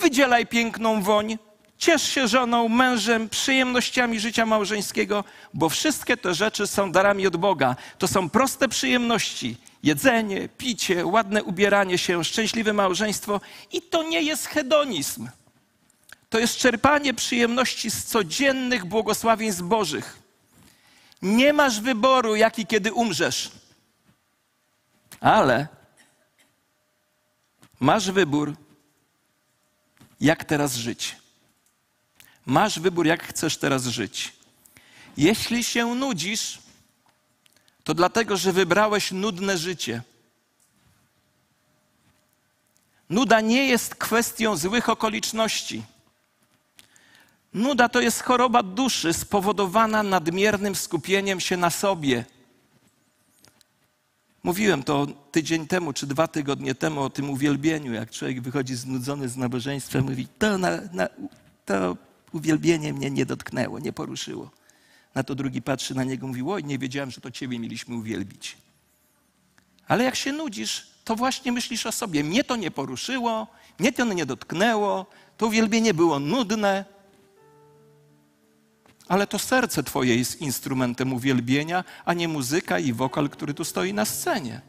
wydzielaj 0.00 0.46
piękną 0.46 1.02
woń, 1.02 1.38
ciesz 1.78 2.02
się 2.02 2.28
żoną, 2.28 2.68
mężem, 2.68 3.28
przyjemnościami 3.28 4.20
życia 4.20 4.46
małżeńskiego, 4.46 5.24
bo 5.54 5.68
wszystkie 5.68 6.16
te 6.16 6.34
rzeczy 6.34 6.66
są 6.66 6.92
darami 6.92 7.26
od 7.26 7.36
Boga. 7.36 7.76
To 7.98 8.08
są 8.08 8.30
proste 8.30 8.68
przyjemności. 8.68 9.56
Jedzenie, 9.82 10.48
picie, 10.48 11.06
ładne 11.06 11.44
ubieranie 11.44 11.98
się, 11.98 12.24
szczęśliwe 12.24 12.72
małżeństwo 12.72 13.40
i 13.72 13.82
to 13.82 14.02
nie 14.02 14.22
jest 14.22 14.46
hedonizm 14.46 15.28
to 16.32 16.38
jest 16.38 16.56
czerpanie 16.56 17.14
przyjemności 17.14 17.90
z 17.90 18.04
codziennych 18.04 18.84
błogosławieństw 18.84 19.62
Bożych. 19.62 20.18
Nie 21.22 21.52
masz 21.52 21.80
wyboru, 21.80 22.36
jaki 22.36 22.66
kiedy 22.66 22.92
umrzesz. 22.92 23.50
Ale 25.20 25.66
masz 27.80 28.10
wybór, 28.10 28.54
jak 30.22 30.44
teraz 30.44 30.74
żyć. 30.74 31.16
Masz 32.46 32.78
wybór, 32.78 33.06
jak 33.06 33.24
chcesz 33.24 33.56
teraz 33.56 33.86
żyć. 33.86 34.32
Jeśli 35.16 35.64
się 35.64 35.94
nudzisz, 35.94 36.58
to 37.84 37.94
dlatego, 37.94 38.36
że 38.36 38.52
wybrałeś 38.52 39.12
nudne 39.12 39.58
życie. 39.58 40.02
Nuda 43.10 43.40
nie 43.40 43.66
jest 43.66 43.94
kwestią 43.94 44.56
złych 44.56 44.88
okoliczności. 44.88 45.82
Nuda 47.54 47.88
to 47.88 48.00
jest 48.00 48.22
choroba 48.22 48.62
duszy 48.62 49.12
spowodowana 49.12 50.02
nadmiernym 50.02 50.74
skupieniem 50.74 51.40
się 51.40 51.56
na 51.56 51.70
sobie. 51.70 52.24
Mówiłem 54.42 54.82
to 54.82 55.06
tydzień 55.32 55.66
temu, 55.66 55.92
czy 55.92 56.06
dwa 56.06 56.28
tygodnie 56.28 56.74
temu 56.74 57.02
o 57.02 57.10
tym 57.10 57.30
uwielbieniu, 57.30 57.92
jak 57.92 58.10
człowiek 58.10 58.40
wychodzi 58.40 58.74
znudzony 58.74 59.28
z 59.28 59.36
nabożeństwa, 59.36 60.00
mówi, 60.00 60.28
to, 60.38 60.58
na, 60.58 60.70
na, 60.92 61.08
to 61.64 61.96
uwielbienie 62.32 62.92
mnie 62.92 63.10
nie 63.10 63.26
dotknęło, 63.26 63.78
nie 63.78 63.92
poruszyło. 63.92 64.50
Na 65.14 65.22
to 65.22 65.34
drugi 65.34 65.62
patrzy 65.62 65.94
na 65.94 66.04
niego 66.04 66.26
mówi, 66.26 66.42
oj, 66.46 66.64
nie 66.64 66.78
wiedziałem, 66.78 67.10
że 67.10 67.20
to 67.20 67.30
ciebie 67.30 67.58
mieliśmy 67.58 67.96
uwielbić. 67.96 68.56
Ale 69.88 70.04
jak 70.04 70.16
się 70.16 70.32
nudzisz, 70.32 70.86
to 71.04 71.16
właśnie 71.16 71.52
myślisz 71.52 71.86
o 71.86 71.92
sobie. 71.92 72.24
Mnie 72.24 72.44
to 72.44 72.56
nie 72.56 72.70
poruszyło, 72.70 73.46
mnie 73.78 73.92
to 73.92 74.04
nie 74.04 74.26
dotknęło, 74.26 75.06
to 75.36 75.46
uwielbienie 75.46 75.94
było 75.94 76.18
nudne, 76.18 76.84
ale 79.12 79.26
to 79.26 79.38
serce 79.38 79.82
Twoje 79.82 80.16
jest 80.16 80.40
instrumentem 80.40 81.12
uwielbienia, 81.12 81.84
a 82.04 82.14
nie 82.14 82.28
muzyka 82.28 82.78
i 82.78 82.92
wokal, 82.92 83.28
który 83.28 83.54
tu 83.54 83.64
stoi 83.64 83.94
na 83.94 84.04
scenie. 84.04 84.60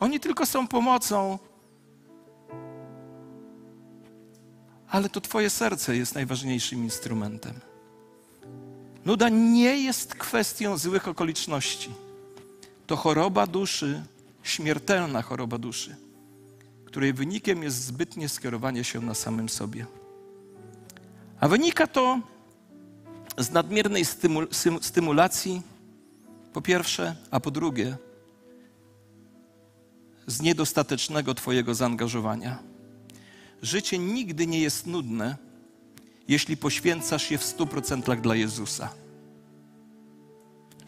Oni 0.00 0.20
tylko 0.20 0.46
są 0.46 0.68
pomocą, 0.68 1.38
ale 4.88 5.08
to 5.08 5.20
Twoje 5.20 5.50
serce 5.50 5.96
jest 5.96 6.14
najważniejszym 6.14 6.84
instrumentem. 6.84 7.60
Nuda 9.04 9.28
nie 9.28 9.76
jest 9.76 10.14
kwestią 10.14 10.78
złych 10.78 11.08
okoliczności. 11.08 11.90
To 12.86 12.96
choroba 12.96 13.46
duszy, 13.46 14.02
śmiertelna 14.42 15.22
choroba 15.22 15.58
duszy, 15.58 15.96
której 16.84 17.12
wynikiem 17.12 17.62
jest 17.62 17.84
zbytnie 17.84 18.28
skierowanie 18.28 18.84
się 18.84 19.00
na 19.00 19.14
samym 19.14 19.48
sobie. 19.48 19.86
A 21.44 21.48
wynika 21.48 21.86
to 21.86 22.20
z 23.38 23.50
nadmiernej 23.50 24.04
stymul 24.04 24.48
stymulacji, 24.80 25.62
po 26.52 26.62
pierwsze, 26.62 27.16
a 27.30 27.40
po 27.40 27.50
drugie, 27.50 27.96
z 30.26 30.40
niedostatecznego 30.40 31.34
Twojego 31.34 31.74
zaangażowania. 31.74 32.58
Życie 33.62 33.98
nigdy 33.98 34.46
nie 34.46 34.60
jest 34.60 34.86
nudne, 34.86 35.36
jeśli 36.28 36.56
poświęcasz 36.56 37.30
je 37.30 37.38
w 37.38 37.44
stu 37.44 37.66
procentach 37.66 38.20
dla 38.20 38.34
Jezusa. 38.34 38.88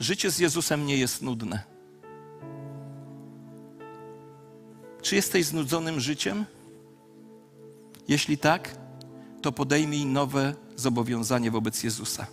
Życie 0.00 0.30
z 0.30 0.38
Jezusem 0.38 0.86
nie 0.86 0.96
jest 0.96 1.22
nudne. 1.22 1.62
Czy 5.02 5.16
jesteś 5.16 5.44
znudzonym 5.44 6.00
życiem? 6.00 6.44
Jeśli 8.08 8.38
tak, 8.38 8.85
to 9.46 9.52
podejmij 9.52 10.06
nowe 10.06 10.54
zobowiązanie 10.76 11.50
wobec 11.50 11.82
Jezusa. 11.82 12.26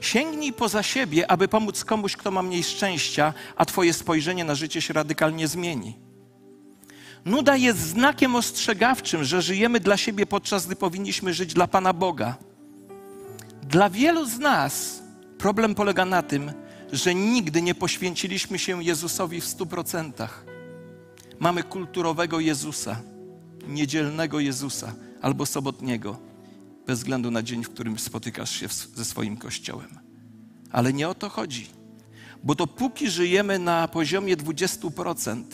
Sięgnij 0.00 0.52
poza 0.52 0.82
siebie, 0.82 1.30
aby 1.30 1.48
pomóc 1.48 1.84
komuś, 1.84 2.16
kto 2.16 2.30
ma 2.30 2.42
mniej 2.42 2.64
szczęścia, 2.64 3.34
a 3.56 3.64
Twoje 3.64 3.92
spojrzenie 3.92 4.44
na 4.44 4.54
życie 4.54 4.80
się 4.80 4.94
radykalnie 4.94 5.48
zmieni. 5.48 5.96
Nuda 7.24 7.56
jest 7.56 7.78
znakiem 7.78 8.36
ostrzegawczym, 8.36 9.24
że 9.24 9.42
żyjemy 9.42 9.80
dla 9.80 9.96
siebie, 9.96 10.26
podczas 10.26 10.66
gdy 10.66 10.76
powinniśmy 10.76 11.34
żyć 11.34 11.54
dla 11.54 11.66
Pana 11.66 11.92
Boga. 11.92 12.36
Dla 13.62 13.90
wielu 13.90 14.26
z 14.26 14.38
nas 14.38 15.02
problem 15.38 15.74
polega 15.74 16.04
na 16.04 16.22
tym, 16.22 16.52
że 16.92 17.14
nigdy 17.14 17.62
nie 17.62 17.74
poświęciliśmy 17.74 18.58
się 18.58 18.84
Jezusowi 18.84 19.40
w 19.40 19.46
stu 19.46 19.66
procentach. 19.66 20.44
Mamy 21.38 21.62
kulturowego 21.62 22.40
Jezusa, 22.40 23.00
niedzielnego 23.68 24.40
Jezusa 24.40 24.92
albo 25.22 25.46
sobotniego, 25.46 26.33
bez 26.86 26.98
względu 26.98 27.30
na 27.30 27.42
dzień, 27.42 27.64
w 27.64 27.70
którym 27.70 27.98
spotykasz 27.98 28.50
się 28.50 28.68
ze 28.94 29.04
swoim 29.04 29.36
kościołem. 29.36 29.98
Ale 30.70 30.92
nie 30.92 31.08
o 31.08 31.14
to 31.14 31.28
chodzi, 31.28 31.66
bo 32.44 32.54
dopóki 32.54 33.10
żyjemy 33.10 33.58
na 33.58 33.88
poziomie 33.88 34.36
20%, 34.36 35.44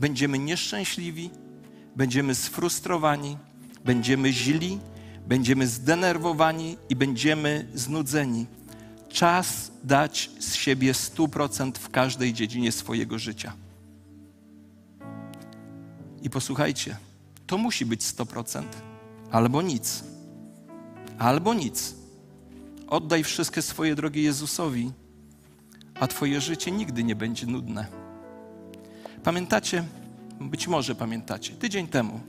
będziemy 0.00 0.38
nieszczęśliwi, 0.38 1.30
będziemy 1.96 2.34
sfrustrowani, 2.34 3.38
będziemy 3.84 4.32
źli, 4.32 4.78
będziemy 5.26 5.66
zdenerwowani 5.66 6.76
i 6.88 6.96
będziemy 6.96 7.68
znudzeni. 7.74 8.46
Czas 9.08 9.70
dać 9.84 10.30
z 10.38 10.54
siebie 10.54 10.92
100% 10.92 11.72
w 11.78 11.90
każdej 11.90 12.32
dziedzinie 12.32 12.72
swojego 12.72 13.18
życia. 13.18 13.52
I 16.22 16.30
posłuchajcie, 16.30 16.96
to 17.46 17.58
musi 17.58 17.86
być 17.86 18.00
100%, 18.00 18.62
albo 19.30 19.62
nic. 19.62 20.04
Albo 21.18 21.54
nic. 21.54 21.94
Oddaj 22.88 23.24
wszystkie 23.24 23.62
swoje 23.62 23.94
drogi 23.94 24.22
Jezusowi, 24.22 24.92
a 26.00 26.06
Twoje 26.06 26.40
życie 26.40 26.70
nigdy 26.70 27.04
nie 27.04 27.16
będzie 27.16 27.46
nudne. 27.46 27.86
Pamiętacie, 29.24 29.84
być 30.40 30.68
może 30.68 30.94
pamiętacie, 30.94 31.52
tydzień 31.52 31.86
temu 31.86 32.20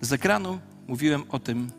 z 0.00 0.12
ekranu 0.12 0.58
mówiłem 0.86 1.22
o 1.28 1.38
tym, 1.38 1.70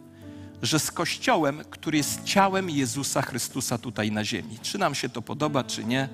że 0.62 0.80
z 0.80 0.92
Kościołem, 0.92 1.62
który 1.70 1.98
jest 1.98 2.24
ciałem 2.24 2.70
Jezusa 2.70 3.22
Chrystusa 3.22 3.78
tutaj 3.78 4.12
na 4.12 4.26
ziemi. 4.26 4.58
Czy 4.62 4.78
nam 4.78 4.96
się 4.96 5.10
to 5.10 5.22
podoba, 5.22 5.64
czy 5.64 5.86
nie, 5.86 6.10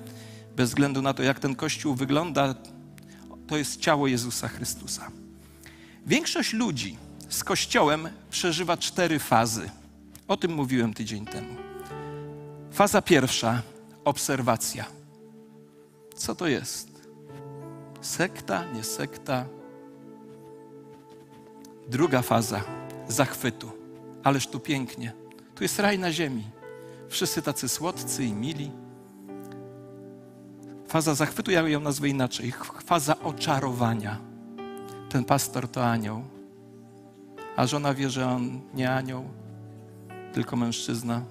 bez 0.56 0.70
względu 0.70 1.02
na 1.02 1.14
to, 1.14 1.24
jak 1.24 1.40
ten 1.40 1.56
Kościół 1.56 1.96
wygląda, 1.96 2.56
to 3.48 3.58
jest 3.58 3.80
ciało 3.80 4.08
Jezusa 4.08 4.48
Chrystusa. 4.48 5.12
Większość 6.06 6.54
ludzi 6.54 6.98
z 7.30 7.44
Kościołem 7.44 8.10
przeżywa 8.32 8.78
cztery 8.78 9.20
fazy. 9.20 9.70
O 10.28 10.38
tym 10.38 10.54
mówiłem 10.54 10.94
tydzień 10.94 11.26
temu. 11.26 11.56
Faza 12.72 13.02
pierwsza 13.02 13.62
obserwacja. 14.06 14.86
Co 16.16 16.36
to 16.36 16.48
jest? 16.48 17.08
Sekta, 18.02 18.64
nie 18.74 18.84
sekta. 18.84 19.46
Druga 21.88 22.22
faza 22.22 22.62
zachwytu. 23.08 23.72
Ależ 24.24 24.48
tu 24.48 24.60
pięknie. 24.60 25.14
Tu 25.56 25.64
jest 25.64 25.80
raj 25.80 26.00
na 26.00 26.12
ziemi. 26.12 26.44
Wszyscy 27.10 27.42
tacy 27.42 27.70
słodcy 27.70 28.26
i 28.26 28.34
mili. 28.34 28.72
Faza 30.88 31.16
zachwytu, 31.16 31.52
ja 31.52 31.68
ją 31.68 31.80
nazwę 31.80 32.10
inaczej. 32.10 32.54
Faza 32.86 33.20
oczarowania. 33.20 34.20
Ten 35.10 35.26
pastor 35.26 35.68
to 35.68 35.86
anioł. 35.86 36.24
A 37.56 37.68
żona 37.68 37.94
wie, 37.94 38.10
że 38.10 38.28
on 38.28 38.62
nie 38.74 38.92
anioł, 38.92 39.26
tylko 40.36 40.56
mężczyzna. 40.56 41.22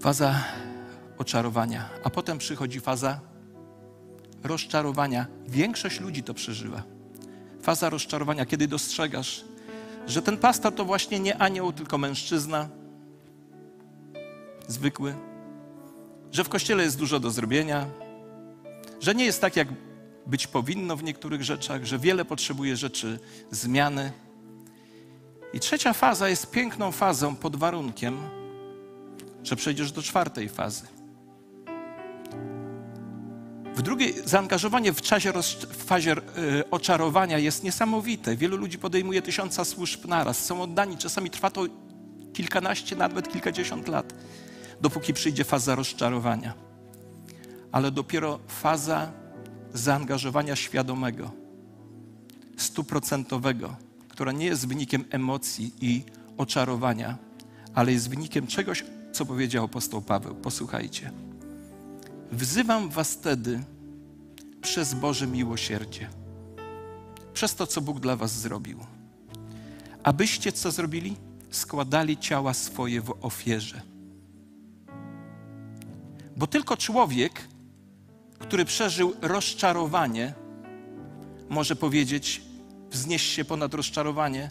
Faza 0.00 0.44
oczarowania, 1.18 1.88
a 2.04 2.10
potem 2.10 2.38
przychodzi 2.38 2.80
faza 2.80 3.20
rozczarowania. 4.42 5.26
Większość 5.48 6.00
ludzi 6.00 6.22
to 6.22 6.34
przeżywa. 6.34 6.82
Faza 7.62 7.90
rozczarowania, 7.90 8.46
kiedy 8.46 8.68
dostrzegasz, 8.68 9.44
że 10.06 10.22
ten 10.22 10.36
pastor 10.36 10.74
to 10.74 10.84
właśnie 10.84 11.20
nie 11.20 11.38
anioł, 11.38 11.72
tylko 11.72 11.98
mężczyzna, 11.98 12.68
zwykły, 14.68 15.14
że 16.32 16.44
w 16.44 16.48
kościele 16.48 16.82
jest 16.82 16.98
dużo 16.98 17.20
do 17.20 17.30
zrobienia, 17.30 17.86
że 19.00 19.14
nie 19.14 19.24
jest 19.24 19.40
tak, 19.40 19.56
jak 19.56 19.68
być 20.26 20.46
powinno 20.46 20.96
w 20.96 21.02
niektórych 21.02 21.42
rzeczach, 21.42 21.84
że 21.84 21.98
wiele 21.98 22.24
potrzebuje 22.24 22.76
rzeczy 22.76 23.18
zmiany. 23.50 24.12
I 25.54 25.60
trzecia 25.60 25.92
faza 25.92 26.28
jest 26.28 26.50
piękną 26.50 26.92
fazą 26.92 27.36
pod 27.36 27.56
warunkiem, 27.56 28.18
że 29.42 29.56
przejdziesz 29.56 29.92
do 29.92 30.02
czwartej 30.02 30.48
fazy. 30.48 30.86
W 33.74 33.82
drugiej, 33.82 34.14
zaangażowanie 34.24 34.92
w, 34.92 35.00
czasie 35.00 35.32
w 35.68 35.84
fazie 35.84 36.12
y, 36.12 36.70
oczarowania 36.70 37.38
jest 37.38 37.64
niesamowite. 37.64 38.36
Wielu 38.36 38.56
ludzi 38.56 38.78
podejmuje 38.78 39.22
tysiąca 39.22 39.64
służb 39.64 40.06
naraz. 40.06 40.44
Są 40.44 40.62
oddani, 40.62 40.96
czasami 40.96 41.30
trwa 41.30 41.50
to 41.50 41.64
kilkanaście, 42.32 42.96
nawet 42.96 43.32
kilkadziesiąt 43.32 43.88
lat, 43.88 44.14
dopóki 44.80 45.14
przyjdzie 45.14 45.44
faza 45.44 45.74
rozczarowania. 45.74 46.54
Ale 47.72 47.90
dopiero 47.90 48.38
faza 48.48 49.12
zaangażowania 49.74 50.56
świadomego, 50.56 51.30
stuprocentowego, 52.56 53.76
która 54.14 54.32
nie 54.32 54.46
jest 54.46 54.68
wynikiem 54.68 55.04
emocji 55.10 55.72
i 55.80 56.02
oczarowania, 56.36 57.18
ale 57.74 57.92
jest 57.92 58.10
wynikiem 58.10 58.46
czegoś, 58.46 58.84
co 59.12 59.26
powiedział 59.26 59.64
apostoł 59.64 60.02
Paweł. 60.02 60.34
Posłuchajcie. 60.34 61.12
Wzywam 62.32 62.88
was 62.88 63.12
wtedy 63.12 63.64
przez 64.62 64.94
Boże 64.94 65.26
miłosierdzie, 65.26 66.08
przez 67.32 67.54
to, 67.54 67.66
co 67.66 67.80
Bóg 67.80 68.00
dla 68.00 68.16
was 68.16 68.32
zrobił, 68.40 68.78
abyście 70.02 70.52
co 70.52 70.70
zrobili? 70.70 71.16
Składali 71.50 72.16
ciała 72.16 72.54
swoje 72.54 73.00
w 73.00 73.14
ofierze. 73.20 73.80
Bo 76.36 76.46
tylko 76.46 76.76
człowiek, 76.76 77.48
który 78.38 78.64
przeżył 78.64 79.14
rozczarowanie, 79.22 80.34
może 81.48 81.76
powiedzieć, 81.76 82.42
wznieść 82.94 83.32
się 83.32 83.44
ponad 83.44 83.74
rozczarowanie 83.74 84.50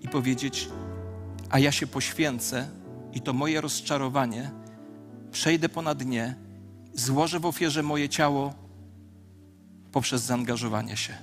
i 0.00 0.08
powiedzieć: 0.08 0.68
A 1.50 1.58
ja 1.58 1.72
się 1.72 1.86
poświęcę 1.86 2.68
i 3.12 3.20
to 3.20 3.32
moje 3.32 3.60
rozczarowanie 3.60 4.50
przejdę 5.30 5.68
ponad 5.68 6.04
nie, 6.04 6.34
złożę 6.94 7.40
w 7.40 7.46
ofierze 7.46 7.82
moje 7.82 8.08
ciało 8.08 8.54
poprzez 9.92 10.22
zaangażowanie 10.22 10.96
się. 10.96 11.14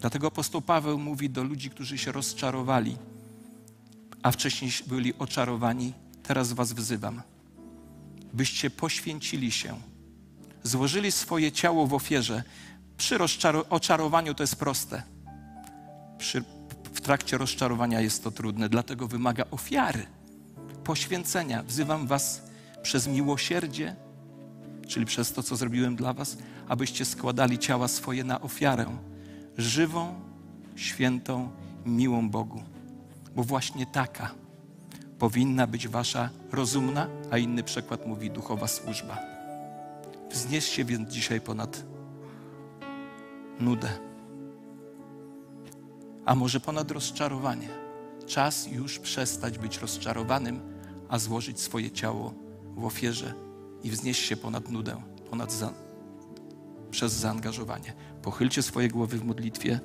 Dlatego 0.00 0.26
apostoł 0.26 0.62
Paweł 0.62 0.98
mówi 0.98 1.30
do 1.30 1.44
ludzi, 1.44 1.70
którzy 1.70 1.98
się 1.98 2.12
rozczarowali, 2.12 2.96
a 4.22 4.30
wcześniej 4.30 4.70
byli 4.86 5.14
oczarowani: 5.18 5.92
Teraz 6.22 6.52
was 6.52 6.72
wzywam, 6.72 7.22
byście 8.32 8.70
poświęcili 8.70 9.50
się 9.50 9.80
złożyli 10.62 11.12
swoje 11.12 11.52
ciało 11.52 11.86
w 11.86 11.94
ofierze. 11.94 12.42
Przy 12.96 13.18
oczarowaniu 13.70 14.34
to 14.34 14.42
jest 14.42 14.56
proste. 14.56 15.02
Przy, 16.20 16.44
w 16.92 17.00
trakcie 17.00 17.38
rozczarowania 17.38 18.00
jest 18.00 18.24
to 18.24 18.30
trudne, 18.30 18.68
dlatego 18.68 19.08
wymaga 19.08 19.44
ofiary, 19.50 20.06
poświęcenia. 20.84 21.62
Wzywam 21.62 22.06
Was 22.06 22.42
przez 22.82 23.08
miłosierdzie, 23.08 23.96
czyli 24.88 25.06
przez 25.06 25.32
to, 25.32 25.42
co 25.42 25.56
zrobiłem 25.56 25.96
dla 25.96 26.12
Was, 26.12 26.36
abyście 26.68 27.04
składali 27.04 27.58
ciała 27.58 27.88
swoje 27.88 28.24
na 28.24 28.40
ofiarę 28.40 28.86
żywą, 29.58 30.14
świętą, 30.76 31.50
miłą 31.86 32.30
Bogu. 32.30 32.62
Bo 33.36 33.44
właśnie 33.44 33.86
taka 33.86 34.30
powinna 35.18 35.66
być 35.66 35.88
Wasza 35.88 36.30
rozumna, 36.52 37.08
a 37.30 37.38
inny 37.38 37.62
przykład 37.62 38.06
mówi 38.06 38.30
duchowa 38.30 38.68
służba. 38.68 39.18
Wznieś 40.30 40.80
więc 40.84 41.10
dzisiaj 41.10 41.40
ponad 41.40 41.84
nudę, 43.60 44.09
a 46.30 46.34
może 46.34 46.60
ponad 46.60 46.90
rozczarowanie. 46.90 47.68
Czas 48.26 48.66
już 48.66 48.98
przestać 48.98 49.58
być 49.58 49.78
rozczarowanym, 49.78 50.60
a 51.08 51.18
złożyć 51.18 51.60
swoje 51.60 51.90
ciało 51.90 52.34
w 52.76 52.84
ofierze 52.84 53.34
i 53.82 53.90
wznieść 53.90 54.26
się 54.26 54.36
ponad 54.36 54.68
nudę, 54.68 55.02
ponad 55.30 55.52
za, 55.52 55.72
przez 56.90 57.12
zaangażowanie. 57.12 57.92
Pochylcie 58.22 58.62
swoje 58.62 58.88
głowy 58.88 59.18
w 59.18 59.24
modlitwie. 59.24 59.80